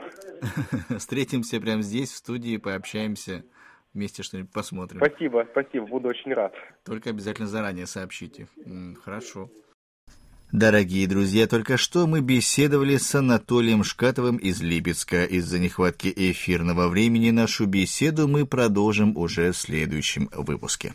Встретимся 0.98 1.60
прямо 1.60 1.82
здесь, 1.82 2.12
в 2.12 2.18
студии, 2.18 2.58
пообщаемся, 2.58 3.44
вместе 3.94 4.24
что-нибудь 4.24 4.52
посмотрим. 4.52 5.02
Спасибо, 5.04 5.48
спасибо, 5.52 5.86
буду 5.88 6.10
очень 6.10 6.34
рад. 6.34 6.54
Только 6.84 7.10
обязательно 7.12 7.48
заранее 7.48 7.86
сообщите. 7.86 8.48
Хорошо. 9.04 9.50
Дорогие 10.52 11.08
друзья, 11.08 11.46
только 11.46 11.78
что 11.78 12.08
мы 12.08 12.22
беседовали 12.22 12.98
с 12.98 13.14
Анатолием 13.14 13.84
Шкатовым 13.84 14.38
из 14.38 14.64
Липецка. 14.64 15.24
Из-за 15.26 15.60
нехватки 15.60 16.12
эфирного 16.16 16.88
времени 16.88 17.30
нашу 17.30 17.68
беседу 17.68 18.28
мы 18.28 18.48
продолжим 18.48 19.16
уже 19.16 19.52
в 19.52 19.58
следующем 19.58 20.28
выпуске. 20.34 20.94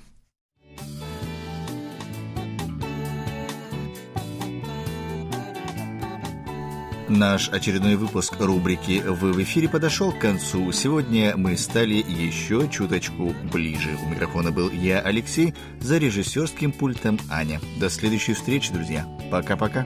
Наш 7.09 7.51
очередной 7.51 7.97
выпуск 7.97 8.35
рубрики 8.39 9.03
«Вы 9.07 9.33
в 9.33 9.43
эфире» 9.43 9.69
подошел 9.69 10.11
к 10.11 10.19
концу. 10.19 10.73
Сегодня 10.73 11.37
мы 11.37 11.59
стали 11.59 11.97
еще 11.97 12.67
чуточку 12.71 13.35
ближе. 13.53 13.99
У 14.03 14.09
микрофона 14.09 14.51
был 14.51 14.71
я, 14.71 15.01
Алексей, 15.01 15.55
за 15.81 15.99
режиссерским 15.99 16.73
пультом 16.73 17.19
Аня. 17.31 17.61
До 17.79 17.91
следующей 17.91 18.33
встречи, 18.33 18.73
друзья. 18.73 19.07
Пока-пока. 19.31 19.85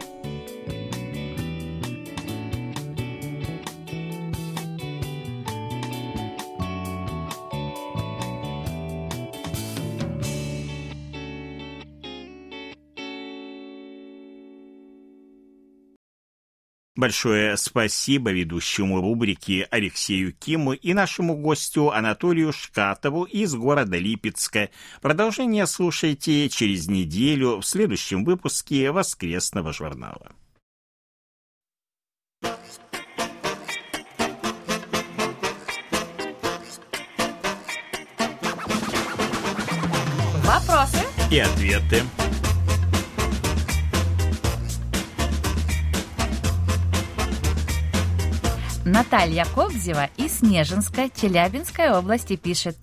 Большое 16.99 17.57
спасибо 17.57 18.33
ведущему 18.33 19.01
рубрики 19.01 19.65
Алексею 19.71 20.33
Киму 20.33 20.73
и 20.73 20.95
нашему 20.95 21.37
гостю 21.37 21.93
Анатолию 21.93 22.53
Шкатову 22.53 23.23
из 23.23 23.55
города 23.55 23.97
Липецка. 23.97 24.71
Продолжение 25.01 25.69
слушайте 25.69 26.49
через 26.49 26.89
неделю 26.89 27.61
в 27.61 27.63
следующем 27.65 28.25
выпуске 28.25 28.91
«Воскресного 28.91 29.73
журнала». 29.73 30.33
Вопросы 40.43 41.07
и 41.31 41.39
ответы. 41.39 42.03
Наталья 48.89 49.45
Кобзева 49.55 50.09
из 50.17 50.39
Снежинска, 50.39 51.11
Челябинской 51.15 51.91
области 51.91 52.37
пишет. 52.37 52.75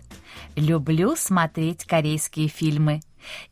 «Люблю 0.55 1.15
смотреть 1.15 1.85
корейские 1.85 2.47
фильмы. 2.47 3.01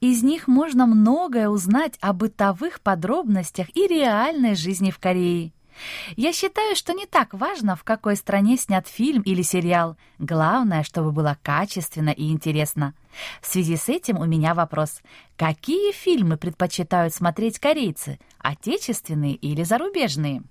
Из 0.02 0.22
них 0.22 0.48
можно 0.48 0.86
многое 0.86 1.50
узнать 1.50 1.98
о 2.00 2.14
бытовых 2.14 2.80
подробностях 2.82 3.76
и 3.76 3.88
реальной 3.88 4.54
жизни 4.54 4.92
в 4.92 5.00
Корее. 5.00 5.52
Я 6.16 6.32
считаю, 6.32 6.76
что 6.76 6.94
не 6.94 7.08
так 7.08 7.34
важно, 7.34 7.76
в 7.76 7.84
какой 7.84 8.16
стране 8.16 8.56
снят 8.58 8.88
фильм 8.88 9.24
или 9.24 9.42
сериал. 9.42 9.98
Главное, 10.20 10.84
чтобы 10.84 11.12
было 11.12 11.36
качественно 11.42 12.12
и 12.12 12.30
интересно. 12.30 12.94
В 13.42 13.48
связи 13.48 13.78
с 13.78 13.90
этим 13.90 14.20
у 14.20 14.26
меня 14.26 14.54
вопрос. 14.54 15.02
Какие 15.38 15.92
фильмы 15.92 16.38
предпочитают 16.38 17.16
смотреть 17.16 17.58
корейцы? 17.58 18.20
Отечественные 18.38 19.34
или 19.34 19.64
зарубежные? 19.64 20.44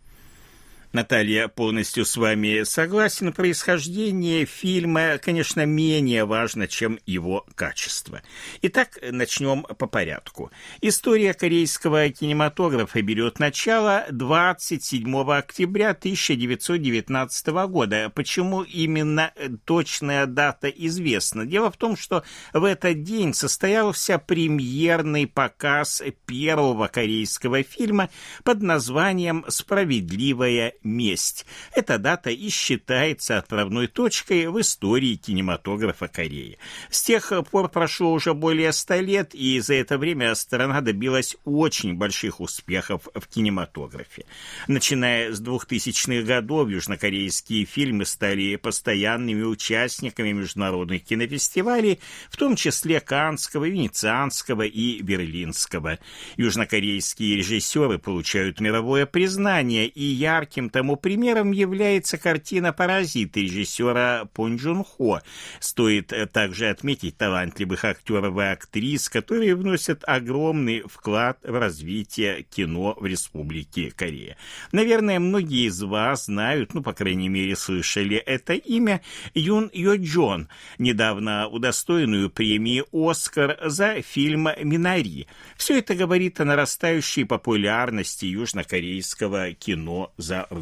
Наталья, 0.93 1.49
полностью 1.49 2.05
с 2.05 2.19
вами 2.19 2.65
согласен. 2.65 3.33
Происхождение 3.33 4.45
фильма, 4.45 5.17
конечно, 5.17 5.65
менее 5.65 6.27
важно, 6.27 6.69
чем 6.69 6.99
его 7.07 7.47
качество. 7.55 8.21
Итак, 8.61 8.99
начнем 9.11 9.63
по 9.63 9.87
порядку. 9.87 10.51
История 10.83 11.33
корейского 11.33 12.11
кинематографа 12.11 13.01
берет 13.01 13.39
начало 13.39 14.05
27 14.11 15.33
октября 15.33 15.91
1919 15.93 17.47
года. 17.69 18.13
Почему 18.15 18.63
именно 18.63 19.33
точная 19.65 20.27
дата 20.27 20.69
известна? 20.69 21.47
Дело 21.47 21.71
в 21.71 21.79
том, 21.79 21.97
что 21.97 22.23
в 22.53 22.65
этот 22.65 23.03
день 23.03 23.33
состоялся 23.33 24.19
премьерный 24.19 25.27
показ 25.27 26.03
первого 26.27 26.89
корейского 26.89 27.63
фильма 27.63 28.11
под 28.45 28.61
названием 28.61 29.47
«Справедливая 29.49 30.75
«Месть». 30.85 31.47
Эта 31.75 31.99
дата 31.99 32.31
и 32.31 32.49
считается 32.49 33.39
отправной 33.39 33.87
точкой 33.87 34.49
в 34.49 34.61
истории 34.61 35.17
кинематографа 35.17 36.09
Кореи. 36.09 36.59
С 36.91 37.03
тех 37.03 37.33
пор 37.51 37.69
прошло 37.69 38.13
уже 38.13 38.35
более 38.35 38.73
ста 38.73 39.01
лет, 39.01 39.35
и 39.35 39.61
за 39.61 39.75
это 39.75 39.99
время 39.99 40.35
страна 40.35 40.81
добилась 40.81 41.37
очень 41.45 41.95
больших 41.95 42.41
успехов 42.41 43.09
в 43.15 43.27
кинематографе. 43.29 44.25
Начиная 44.69 45.33
с 45.33 45.43
2000-х 45.43 46.27
годов, 46.27 46.69
южнокорейские 46.69 47.65
фильмы 47.65 48.05
стали 48.05 48.57
постоянными 48.57 49.43
участниками 49.43 50.33
международных 50.33 51.05
кинофестивалей, 51.05 52.01
в 52.31 52.37
том 52.37 52.57
числе 52.57 53.01
Канского, 53.01 53.67
Венецианского 53.67 54.63
и 54.63 55.01
Берлинского. 55.03 55.99
Южнокорейские 56.37 57.37
режиссеры 57.37 57.99
получают 57.99 58.61
мировое 58.61 59.07
признание, 59.07 59.87
и 59.87 60.05
ярким 60.05 60.71
тому 60.73 60.97
примером 60.97 61.53
является 61.53 62.19
картина 62.19 62.73
«Паразит» 62.73 63.37
режиссера 63.37 64.25
Пон 64.33 64.57
Джун 64.57 64.83
Хо. 64.83 65.21
Стоит 65.61 66.13
также 66.33 66.69
отметить 66.71 67.17
талантливых 67.17 67.85
актеров 67.85 68.37
и 68.39 68.43
актрис, 68.43 69.09
которые 69.09 69.55
вносят 69.55 70.03
огромный 70.07 70.83
вклад 70.83 71.39
в 71.43 71.59
развитие 71.59 72.43
кино 72.43 72.97
в 72.99 73.07
Республике 73.07 73.91
Корея. 73.91 74.37
Наверное, 74.73 75.21
многие 75.21 75.69
из 75.69 75.83
вас 75.83 76.27
знают, 76.27 76.75
ну, 76.75 76.83
по 76.83 76.95
крайней 76.95 77.29
мере, 77.29 77.55
слышали 77.55 78.17
это 78.17 78.55
имя 78.55 79.03
Юн 79.35 79.71
Йо 79.73 79.97
Джон, 79.97 80.49
недавно 80.79 81.49
удостоенную 81.49 82.31
премии 82.31 82.83
«Оскар» 82.93 83.59
за 83.65 84.01
фильм 84.01 84.49
«Минари». 84.63 85.27
Все 85.57 85.79
это 85.79 85.95
говорит 85.95 86.41
о 86.41 86.45
нарастающей 86.47 87.27
популярности 87.27 88.25
южнокорейского 88.25 89.53
кино 89.53 90.13
за 90.17 90.47
рубежом. 90.49 90.62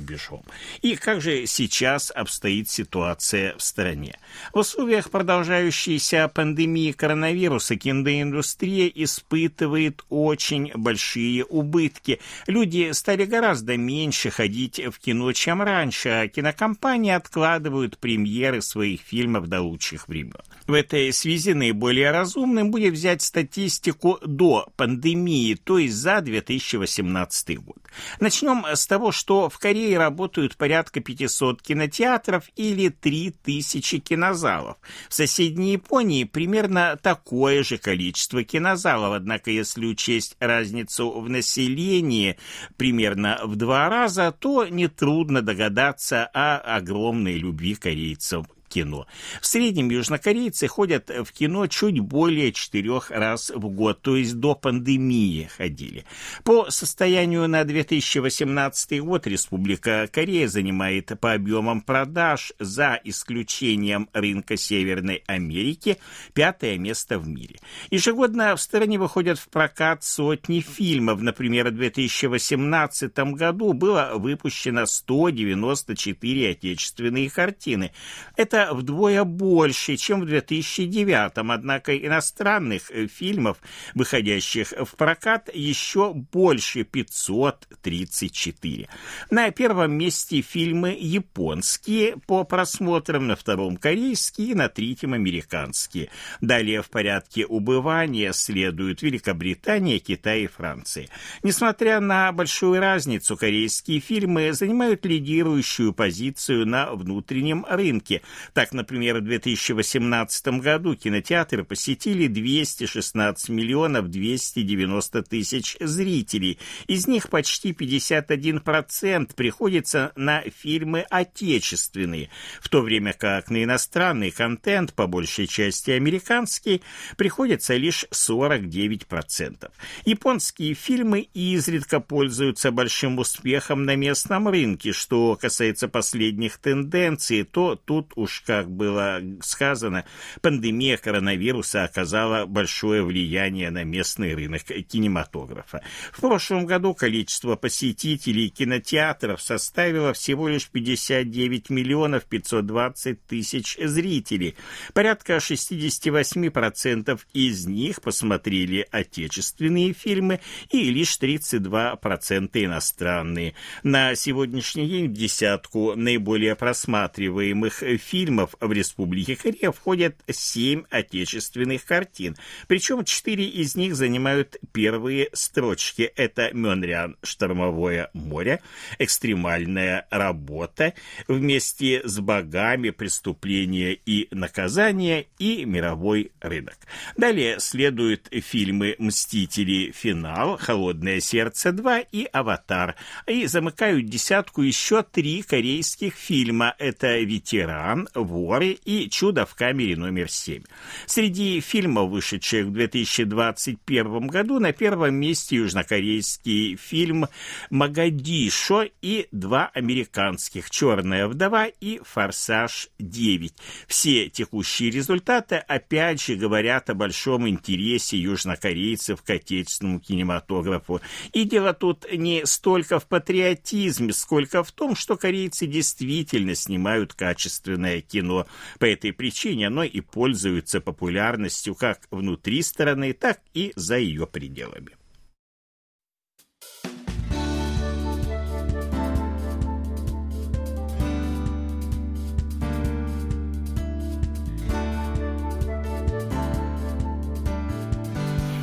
И 0.82 0.96
как 0.96 1.20
же 1.20 1.46
сейчас 1.46 2.10
обстоит 2.10 2.68
ситуация 2.68 3.56
в 3.56 3.62
стране? 3.62 4.18
В 4.52 4.58
условиях 4.58 5.10
продолжающейся 5.10 6.28
пандемии 6.28 6.92
коронавируса 6.92 7.76
киноиндустрия 7.76 8.90
испытывает 8.94 10.04
очень 10.08 10.72
большие 10.74 11.44
убытки. 11.44 12.20
Люди 12.46 12.90
стали 12.92 13.24
гораздо 13.24 13.76
меньше 13.76 14.30
ходить 14.30 14.78
в 14.78 14.98
кино, 14.98 15.32
чем 15.32 15.62
раньше, 15.62 16.08
а 16.08 16.28
кинокомпании 16.28 17.12
откладывают 17.12 17.98
премьеры 17.98 18.62
своих 18.62 19.00
фильмов 19.00 19.48
до 19.48 19.60
лучших 19.60 20.08
времен. 20.08 20.34
В 20.66 20.72
этой 20.72 21.12
связи 21.12 21.52
наиболее 21.52 22.10
разумным 22.10 22.70
будет 22.70 22.94
взять 22.94 23.22
статистику 23.22 24.18
до 24.24 24.68
пандемии, 24.76 25.54
то 25.54 25.78
есть 25.78 25.94
за 25.94 26.20
2018 26.20 27.58
год. 27.58 27.78
Начнем 28.20 28.64
с 28.64 28.86
того, 28.86 29.12
что 29.12 29.48
в 29.48 29.58
Корее 29.58 29.89
работают 29.96 30.56
порядка 30.56 31.00
500 31.00 31.62
кинотеатров 31.62 32.44
или 32.56 32.88
3000 32.88 33.98
кинозалов. 33.98 34.76
В 35.08 35.14
соседней 35.14 35.72
Японии 35.72 36.24
примерно 36.24 36.98
такое 37.02 37.62
же 37.62 37.78
количество 37.78 38.44
кинозалов, 38.44 39.14
однако 39.14 39.50
если 39.50 39.86
учесть 39.86 40.36
разницу 40.40 41.10
в 41.10 41.28
населении 41.28 42.38
примерно 42.76 43.40
в 43.44 43.56
два 43.56 43.88
раза, 43.88 44.32
то 44.32 44.66
нетрудно 44.66 45.42
догадаться 45.42 46.26
о 46.32 46.58
огромной 46.58 47.34
любви 47.34 47.74
корейцев 47.74 48.46
кино. 48.70 49.06
В 49.40 49.46
среднем 49.46 49.90
южнокорейцы 49.90 50.68
ходят 50.68 51.10
в 51.10 51.32
кино 51.32 51.66
чуть 51.66 51.98
более 51.98 52.52
четырех 52.52 53.10
раз 53.10 53.50
в 53.50 53.68
год, 53.68 54.00
то 54.00 54.16
есть 54.16 54.36
до 54.38 54.54
пандемии 54.54 55.50
ходили. 55.56 56.04
По 56.44 56.70
состоянию 56.70 57.48
на 57.48 57.64
2018 57.64 59.00
год 59.02 59.26
Республика 59.26 60.08
Корея 60.10 60.48
занимает 60.48 61.10
по 61.20 61.32
объемам 61.32 61.80
продаж, 61.80 62.52
за 62.58 63.00
исключением 63.04 64.08
рынка 64.12 64.56
Северной 64.56 65.24
Америки, 65.26 65.98
пятое 66.32 66.78
место 66.78 67.18
в 67.18 67.26
мире. 67.28 67.56
Ежегодно 67.90 68.54
в 68.54 68.60
стране 68.60 68.98
выходят 68.98 69.38
в 69.38 69.48
прокат 69.48 70.04
сотни 70.04 70.60
фильмов. 70.60 71.20
Например, 71.20 71.68
в 71.68 71.74
2018 71.74 73.18
году 73.34 73.72
было 73.72 74.12
выпущено 74.14 74.86
194 74.86 76.50
отечественные 76.50 77.30
картины. 77.30 77.92
Это 78.36 78.59
это 78.60 78.74
вдвое 78.74 79.24
больше, 79.24 79.96
чем 79.96 80.22
в 80.22 80.26
2009, 80.26 81.32
однако 81.36 81.96
иностранных 81.96 82.90
э, 82.90 83.06
фильмов, 83.06 83.58
выходящих 83.94 84.72
в 84.72 84.96
прокат, 84.96 85.48
еще 85.52 86.12
больше 86.14 86.84
534. 86.84 88.88
На 89.30 89.50
первом 89.50 89.94
месте 89.94 90.42
фильмы 90.42 90.96
японские 90.98 92.16
по 92.26 92.44
просмотрам, 92.44 93.26
на 93.26 93.36
втором 93.36 93.76
корейские, 93.76 94.54
на 94.54 94.68
третьем 94.68 95.14
американские. 95.14 96.10
Далее 96.40 96.82
в 96.82 96.90
порядке 96.90 97.46
убывания 97.46 98.32
следуют 98.32 99.02
Великобритания, 99.02 99.98
Китай 99.98 100.42
и 100.42 100.46
Франция. 100.46 101.08
Несмотря 101.42 102.00
на 102.00 102.32
большую 102.32 102.80
разницу, 102.80 103.36
корейские 103.36 104.00
фильмы 104.00 104.52
занимают 104.52 105.04
лидирующую 105.04 105.92
позицию 105.92 106.66
на 106.66 106.92
внутреннем 106.92 107.64
рынке, 107.68 108.22
так, 108.52 108.72
например, 108.72 109.18
в 109.18 109.22
2018 109.22 110.60
году 110.60 110.94
кинотеатры 110.94 111.64
посетили 111.64 112.26
216 112.26 113.48
миллионов 113.48 114.08
290 114.08 115.22
тысяч 115.22 115.76
зрителей. 115.80 116.58
Из 116.86 117.06
них 117.06 117.28
почти 117.28 117.72
51% 117.72 119.34
приходится 119.34 120.12
на 120.16 120.42
фильмы 120.42 121.06
отечественные, 121.10 122.30
в 122.60 122.68
то 122.68 122.80
время 122.82 123.12
как 123.12 123.50
на 123.50 123.62
иностранный 123.64 124.30
контент, 124.30 124.94
по 124.94 125.06
большей 125.06 125.46
части 125.46 125.90
американский, 125.90 126.82
приходится 127.16 127.76
лишь 127.76 128.04
49%. 128.10 129.70
Японские 130.04 130.74
фильмы 130.74 131.28
изредка 131.34 132.00
пользуются 132.00 132.70
большим 132.70 133.18
успехом 133.18 133.84
на 133.84 133.96
местном 133.96 134.48
рынке. 134.48 134.92
Что 134.92 135.36
касается 135.40 135.88
последних 135.88 136.58
тенденций, 136.58 137.44
то 137.44 137.76
тут 137.76 138.12
уж 138.16 138.39
как 138.44 138.70
было 138.70 139.20
сказано, 139.42 140.04
пандемия 140.40 140.96
коронавируса 140.96 141.84
оказала 141.84 142.46
большое 142.46 143.02
влияние 143.02 143.70
на 143.70 143.84
местный 143.84 144.34
рынок 144.34 144.62
кинематографа. 144.62 145.82
В 146.12 146.20
прошлом 146.20 146.66
году 146.66 146.94
количество 146.94 147.56
посетителей 147.56 148.48
кинотеатров 148.48 149.40
составило 149.42 150.12
всего 150.12 150.48
лишь 150.48 150.68
59 150.68 151.70
миллионов 151.70 152.24
520 152.24 153.26
тысяч 153.26 153.76
зрителей. 153.80 154.56
Порядка 154.94 155.36
68% 155.36 157.20
из 157.32 157.66
них 157.66 158.02
посмотрели 158.02 158.86
отечественные 158.90 159.92
фильмы 159.92 160.40
и 160.70 160.90
лишь 160.90 161.18
32% 161.18 162.50
иностранные. 162.54 163.54
На 163.82 164.14
сегодняшний 164.14 164.88
день 164.88 165.08
в 165.08 165.12
десятку 165.12 165.94
наиболее 165.94 166.54
просматриваемых 166.56 167.82
фильмов 168.00 168.29
фильмов 168.30 168.54
в 168.60 168.70
Республике 168.70 169.34
Корея 169.34 169.72
входят 169.72 170.14
семь 170.30 170.84
отечественных 170.88 171.84
картин, 171.84 172.36
причем 172.68 173.04
четыре 173.04 173.44
из 173.44 173.74
них 173.74 173.96
занимают 173.96 174.56
первые 174.72 175.30
строчки. 175.32 176.02
Это 176.14 176.50
«Мёнриан. 176.52 177.16
Штормовое 177.24 178.10
море», 178.14 178.60
«Экстремальная 179.00 180.06
работа», 180.10 180.94
«Вместе 181.26 182.02
с 182.04 182.20
богами. 182.20 182.90
Преступление 182.90 183.94
и 183.94 184.28
наказание» 184.30 185.26
и 185.40 185.64
«Мировой 185.64 186.30
рынок». 186.40 186.76
Далее 187.16 187.58
следуют 187.58 188.28
фильмы 188.30 188.94
«Мстители. 188.98 189.90
Финал», 189.90 190.56
«Холодное 190.56 191.18
сердце 191.18 191.70
2» 191.70 192.06
и 192.12 192.28
«Аватар». 192.32 192.94
И 193.26 193.46
замыкают 193.46 194.06
десятку 194.06 194.62
еще 194.62 195.02
три 195.02 195.42
корейских 195.42 196.14
фильма. 196.14 196.76
Это 196.78 197.18
«Ветеран», 197.18 198.08
«Воры» 198.24 198.78
и 198.84 199.08
«Чудо 199.08 199.46
в 199.46 199.54
камере 199.54 199.96
номер 199.96 200.26
7». 200.26 200.64
Среди 201.06 201.60
фильмов, 201.60 202.10
вышедших 202.10 202.66
в 202.66 202.72
2021 202.72 204.26
году, 204.26 204.58
на 204.58 204.72
первом 204.72 205.14
месте 205.14 205.56
южнокорейский 205.56 206.76
фильм 206.76 207.26
«Магадишо» 207.70 208.86
и 209.02 209.28
два 209.32 209.70
американских 209.74 210.70
«Черная 210.70 211.26
вдова» 211.28 211.66
и 211.66 212.00
«Форсаж 212.04 212.88
9». 212.98 213.52
Все 213.86 214.28
текущие 214.28 214.90
результаты 214.90 215.56
опять 215.56 216.22
же 216.22 216.34
говорят 216.34 216.90
о 216.90 216.94
большом 216.94 217.48
интересе 217.48 218.16
южнокорейцев 218.18 219.22
к 219.22 219.30
отечественному 219.30 220.00
кинематографу. 220.00 221.00
И 221.32 221.44
дело 221.44 221.74
тут 221.74 222.06
не 222.12 222.44
столько 222.46 222.98
в 222.98 223.06
патриотизме, 223.06 224.12
сколько 224.12 224.62
в 224.62 224.72
том, 224.72 224.94
что 224.94 225.16
корейцы 225.16 225.66
действительно 225.66 226.54
снимают 226.54 227.14
качественное 227.14 228.00
кино 228.10 228.46
по 228.78 228.84
этой 228.84 229.12
причине 229.12 229.68
оно 229.68 229.84
и 229.84 230.00
пользуется 230.00 230.80
популярностью 230.80 231.74
как 231.74 232.00
внутри 232.10 232.62
страны, 232.62 233.12
так 233.12 233.40
и 233.54 233.72
за 233.76 233.98
ее 233.98 234.26
пределами. 234.26 234.96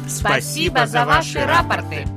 Спасибо 0.07 0.87
за 0.87 1.05
ваши 1.05 1.39
рапорты. 1.45 2.16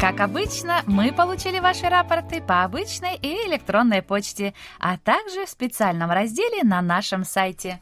Как 0.00 0.20
обычно, 0.20 0.84
мы 0.86 1.12
получили 1.12 1.58
ваши 1.58 1.88
рапорты 1.88 2.40
по 2.40 2.62
обычной 2.62 3.16
и 3.16 3.48
электронной 3.48 4.00
почте, 4.00 4.54
а 4.78 4.96
также 4.96 5.44
в 5.44 5.48
специальном 5.48 6.12
разделе 6.12 6.62
на 6.62 6.80
нашем 6.80 7.24
сайте. 7.24 7.80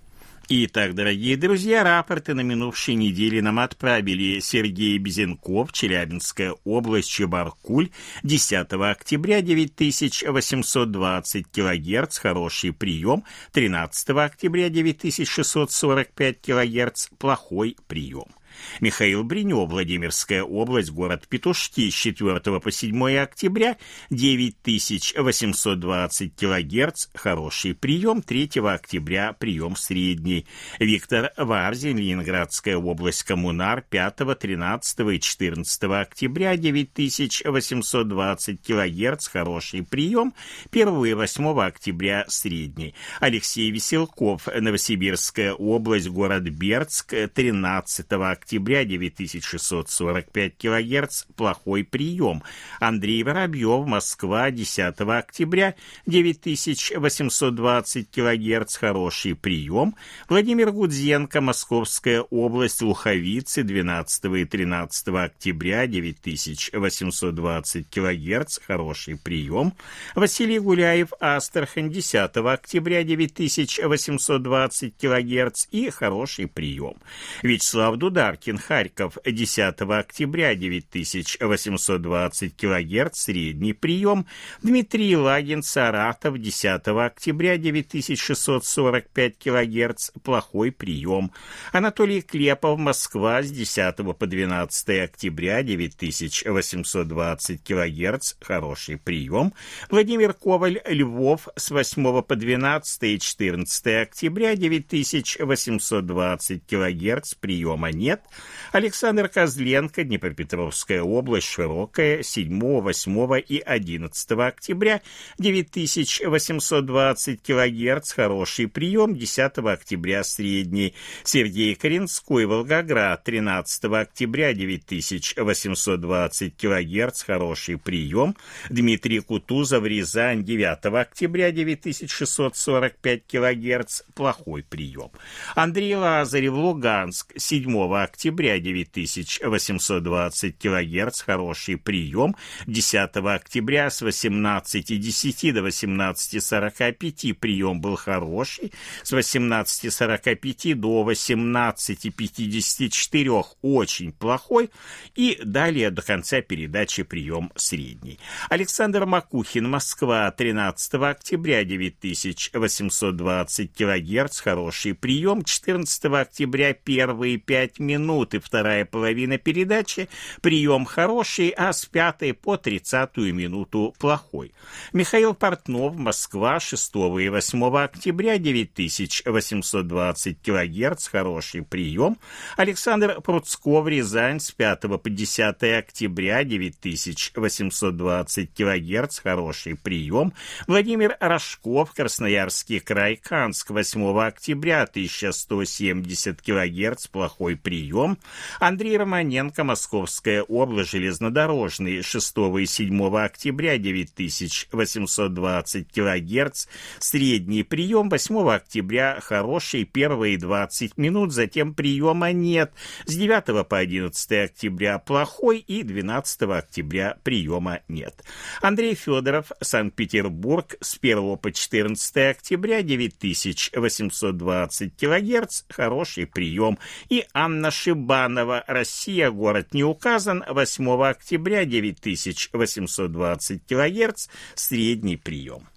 Итак, 0.49 0.95
дорогие 0.95 1.37
друзья, 1.37 1.85
рапорты 1.85 2.33
на 2.33 2.41
минувшей 2.41 2.95
неделе 2.95 3.43
нам 3.43 3.59
отправили 3.59 4.41
Сергей 4.41 4.97
Безенков, 4.97 5.75
Челябинская 5.75 6.55
область, 6.65 7.11
Чебаркуль, 7.11 7.91
10 8.23 8.73
октября 8.73 9.43
9820 9.43 11.51
килогерц, 11.51 12.17
хороший 12.17 12.73
прием, 12.73 13.25
13 13.53 14.09
октября 14.11 14.71
9645 14.71 16.41
килогерц, 16.41 17.09
плохой 17.19 17.77
прием. 17.89 18.36
Михаил 18.81 19.25
Бринев, 19.25 19.69
Владимирская 19.69 20.43
область, 20.43 20.91
город 20.91 21.27
Петушки, 21.29 21.91
с 21.91 21.95
4 21.95 22.41
по 22.61 22.71
7 22.71 23.19
октября, 23.19 23.77
9820 24.11 26.35
килогерц, 26.35 27.09
хороший 27.15 27.75
прием, 27.75 28.23
3 28.23 28.51
октября 28.65 29.33
прием 29.33 29.75
средний. 29.77 30.47
Виктор 30.79 31.33
Варзин, 31.37 31.99
Ленинградская 31.99 32.77
область, 32.77 33.25
коммунар, 33.25 33.83
5, 33.83 34.39
13 34.39 35.01
и 35.15 35.21
14 35.21 35.83
октября, 35.85 36.57
9820 36.57 38.63
килогерц, 38.63 39.29
хороший 39.29 39.83
прием, 39.83 40.35
1 40.71 41.05
и 41.05 41.15
8 41.15 41.61
октября 41.61 42.25
средний. 42.29 42.95
Алексей 43.21 43.71
Веселков, 43.71 44.47
Новосибирская 44.47 45.53
область, 45.53 46.09
город 46.09 46.45
Бердск, 46.45 47.15
13 47.35 48.07
октября, 48.13 48.46
октября 48.47 48.85
9645 48.85 50.57
кГц 50.57 51.25
плохой 51.35 51.83
прием. 51.83 52.45
Андрей 52.79 53.25
Воробьев, 53.25 53.89
Москва, 53.89 54.53
10 54.53 55.01
октября 55.01 55.75
9820 56.07 58.09
кГц 58.09 58.77
хороший 58.77 59.35
прием. 59.35 59.97
Владимир 60.29 60.71
Гудзенко, 60.71 61.41
Московская 61.41 62.21
область, 62.21 62.83
Луховицы, 62.83 63.65
12 63.65 64.25
и 64.27 64.45
13 64.45 65.09
октября 65.09 65.89
9820 65.89 67.91
кГц 67.91 68.61
хороший 68.65 69.19
прием. 69.19 69.73
Василий 70.15 70.61
Гуляев, 70.61 71.09
Астрахань, 71.19 71.91
10 71.91 72.37
октября 72.37 73.03
9820 73.03 74.95
кГц 74.97 75.67
и 75.73 75.91
хороший 75.91 76.47
прием. 76.47 76.95
Вячеслав 77.43 77.97
Дудар, 77.97 78.36
Маркин, 78.37 78.59
Харьков, 78.59 79.17
10 79.25 79.81
октября, 79.81 80.55
9820 80.55 82.55
кГц, 82.55 83.19
средний 83.19 83.73
прием. 83.73 84.27
Дмитрий 84.63 85.17
Лагин, 85.17 85.63
Саратов, 85.63 86.39
10 86.39 86.87
октября, 86.87 87.57
9645 87.57 89.39
кГц, 89.39 90.11
плохой 90.23 90.71
прием. 90.71 91.33
Анатолий 91.73 92.21
Клепов, 92.21 92.79
Москва, 92.79 93.43
с 93.43 93.51
10 93.51 93.97
по 94.19 94.27
12 94.27 94.89
октября, 95.03 95.63
9820 95.63 97.65
кГц, 97.65 98.35
хороший 98.43 98.99
прием. 98.99 99.55
Владимир 99.89 100.35
Коваль, 100.35 100.83
Львов, 100.85 101.49
с 101.57 101.71
8 101.71 102.21
по 102.21 102.37
12 102.37 103.03
и 103.03 103.19
14 103.19 103.87
октября, 104.03 104.57
9820 104.57 106.67
кГц, 106.67 107.35
приема 107.41 107.93
нет. 107.93 108.26
Александр 108.73 109.29
Козленко, 109.29 110.05
Днепропетровская 110.05 111.03
область, 111.03 111.49
Широкая, 111.49 112.23
7, 112.23 112.81
8 112.81 113.43
и 113.49 113.59
11 113.59 114.33
октября, 114.33 115.01
9820 115.39 117.43
килогерц, 117.43 118.13
хороший 118.13 118.69
прием, 118.69 119.15
10 119.15 119.59
октября 119.59 120.25
средний. 120.25 120.95
Сергей 121.25 121.75
Коренской, 121.75 122.47
Волгоград, 122.47 123.25
13 123.25 123.85
октября, 123.85 124.53
9820 124.53 126.57
килогерц, 126.57 127.23
хороший 127.23 127.79
прием. 127.79 128.37
Дмитрий 128.69 129.21
Кутузов, 129.21 129.85
Рязань, 129.85 130.45
9 130.45 131.01
октября, 131.01 131.51
9645 131.51 133.27
килогерц, 133.27 134.03
плохой 134.15 134.63
прием. 134.63 135.11
Андрей 135.55 135.95
Лазарев, 135.95 136.53
Луганск, 136.53 137.33
7 137.37 137.95
октября, 137.95 138.16
октября 138.17 138.59
9820 138.59 140.59
кГц, 140.59 141.21
хороший 141.21 141.77
прием. 141.77 142.35
10 142.67 143.11
октября 143.15 143.91
с 143.91 144.01
18.10 144.01 145.53
до 145.53 145.61
18.45 145.61 147.35
прием 147.35 147.83
был 147.83 147.97
хороший. 147.97 148.73
С 149.03 149.13
18.45 149.13 150.75
до 150.77 151.07
18.54 151.11 153.45
очень 153.61 154.13
плохой. 154.13 154.71
И 155.15 155.39
далее 155.45 155.91
до 155.91 156.01
конца 156.01 156.41
передачи 156.41 157.03
прием 157.03 157.53
средний. 157.55 158.19
Александр 158.49 159.05
Макухин, 159.05 159.69
Москва, 159.69 160.31
13 160.31 160.95
октября 160.95 161.65
9820 161.65 163.75
кГц, 163.75 164.41
хороший 164.41 164.95
прием. 164.95 165.45
14 165.45 166.07
октября 166.07 166.73
первые 166.73 167.37
5 167.37 167.79
минут 167.79 168.06
минуты 168.07 168.39
вторая 168.39 168.85
половина 168.85 169.37
передачи, 169.37 170.09
прием 170.41 170.85
хороший, 170.85 171.49
а 171.49 171.73
с 171.73 171.87
пятой 171.87 172.35
по 172.35 172.57
тридцатую 172.57 173.35
минуту 173.35 173.97
плохой. 173.99 174.53
Михаил 174.93 175.35
Портнов, 175.35 175.97
Москва, 175.97 176.61
6 176.61 176.95
и 176.95 177.29
8 177.29 177.77
октября, 177.77 178.39
9820 178.39 180.41
килогерц, 180.41 181.09
хороший 181.09 181.63
прием. 181.63 182.17
Александр 182.57 183.21
Пруцков, 183.21 183.89
Рязань, 183.89 184.39
с 184.39 184.53
5 184.53 184.83
по 185.03 185.11
10 185.11 185.65
октября, 185.77 186.45
9820 186.45 188.55
килогерц, 188.55 189.19
хороший 189.19 189.75
прием. 189.75 190.33
Владимир 190.69 191.17
Рожков, 191.19 191.93
Красноярский 191.93 192.79
край, 192.79 193.17
Канск, 193.17 193.71
8 193.71 194.21
октября, 194.21 194.83
1170 194.83 196.41
килогерц, 196.41 197.09
плохой 197.09 197.57
прием 197.57 197.96
прием. 197.97 198.19
Андрей 198.61 198.97
Романенко, 198.97 199.65
Московская 199.65 200.43
область, 200.43 200.91
железнодорожный, 200.91 202.03
6 202.03 202.37
и 202.61 202.67
7 202.67 203.17
октября, 203.17 203.79
9820 203.79 205.91
килогерц, 205.91 206.67
средний 206.99 207.63
прием, 207.63 208.11
8 208.11 208.51
октября, 208.51 209.19
хороший, 209.21 209.85
первые 209.85 210.37
20 210.39 210.99
минут, 210.99 211.33
затем 211.33 211.75
приема 211.75 212.33
нет, 212.33 212.73
с 213.07 213.15
9 213.15 213.67
по 213.67 213.79
11 213.79 214.51
октября 214.51 214.99
плохой 214.99 215.59
и 215.59 215.83
12 215.83 216.43
октября 216.43 217.17
приема 217.23 217.81
нет. 217.89 218.23
Андрей 218.63 218.95
Федоров, 218.95 219.53
Санкт-Петербург, 219.61 220.77
с 220.81 220.99
1 221.01 221.37
по 221.39 221.53
14 221.53 222.17
октября, 222.17 222.83
9820 222.83 224.97
килогерц, 224.97 225.65
хороший 225.69 226.27
прием, 226.27 226.79
и 227.09 227.25
Анна 227.33 227.71
Шибанова, 227.87 228.65
Россия, 228.67 229.31
город 229.31 229.73
не 229.73 229.85
указан, 229.85 230.43
8 230.49 231.05
октября 231.05 231.65
9820 231.65 233.63
кГц, 233.65 234.27
средний 234.57 235.17
прием. 235.17 235.69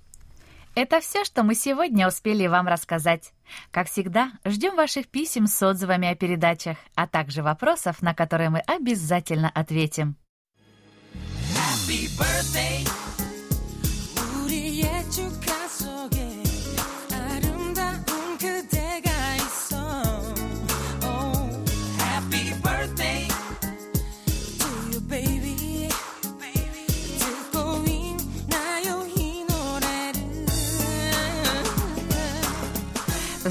Это 0.73 1.01
все, 1.01 1.23
что 1.23 1.43
мы 1.43 1.53
сегодня 1.53 2.07
успели 2.07 2.47
вам 2.47 2.67
рассказать. 2.67 3.31
Как 3.69 3.87
всегда, 3.91 4.31
ждем 4.43 4.75
ваших 4.75 5.07
писем 5.07 5.45
с 5.45 5.61
отзывами 5.61 6.07
о 6.07 6.15
передачах, 6.15 6.77
а 6.95 7.05
также 7.05 7.43
вопросов, 7.43 8.01
на 8.01 8.15
которые 8.15 8.49
мы 8.49 8.61
обязательно 8.61 9.51
ответим. 9.53 10.15
Happy 11.53 12.07
birthday. 12.17 12.98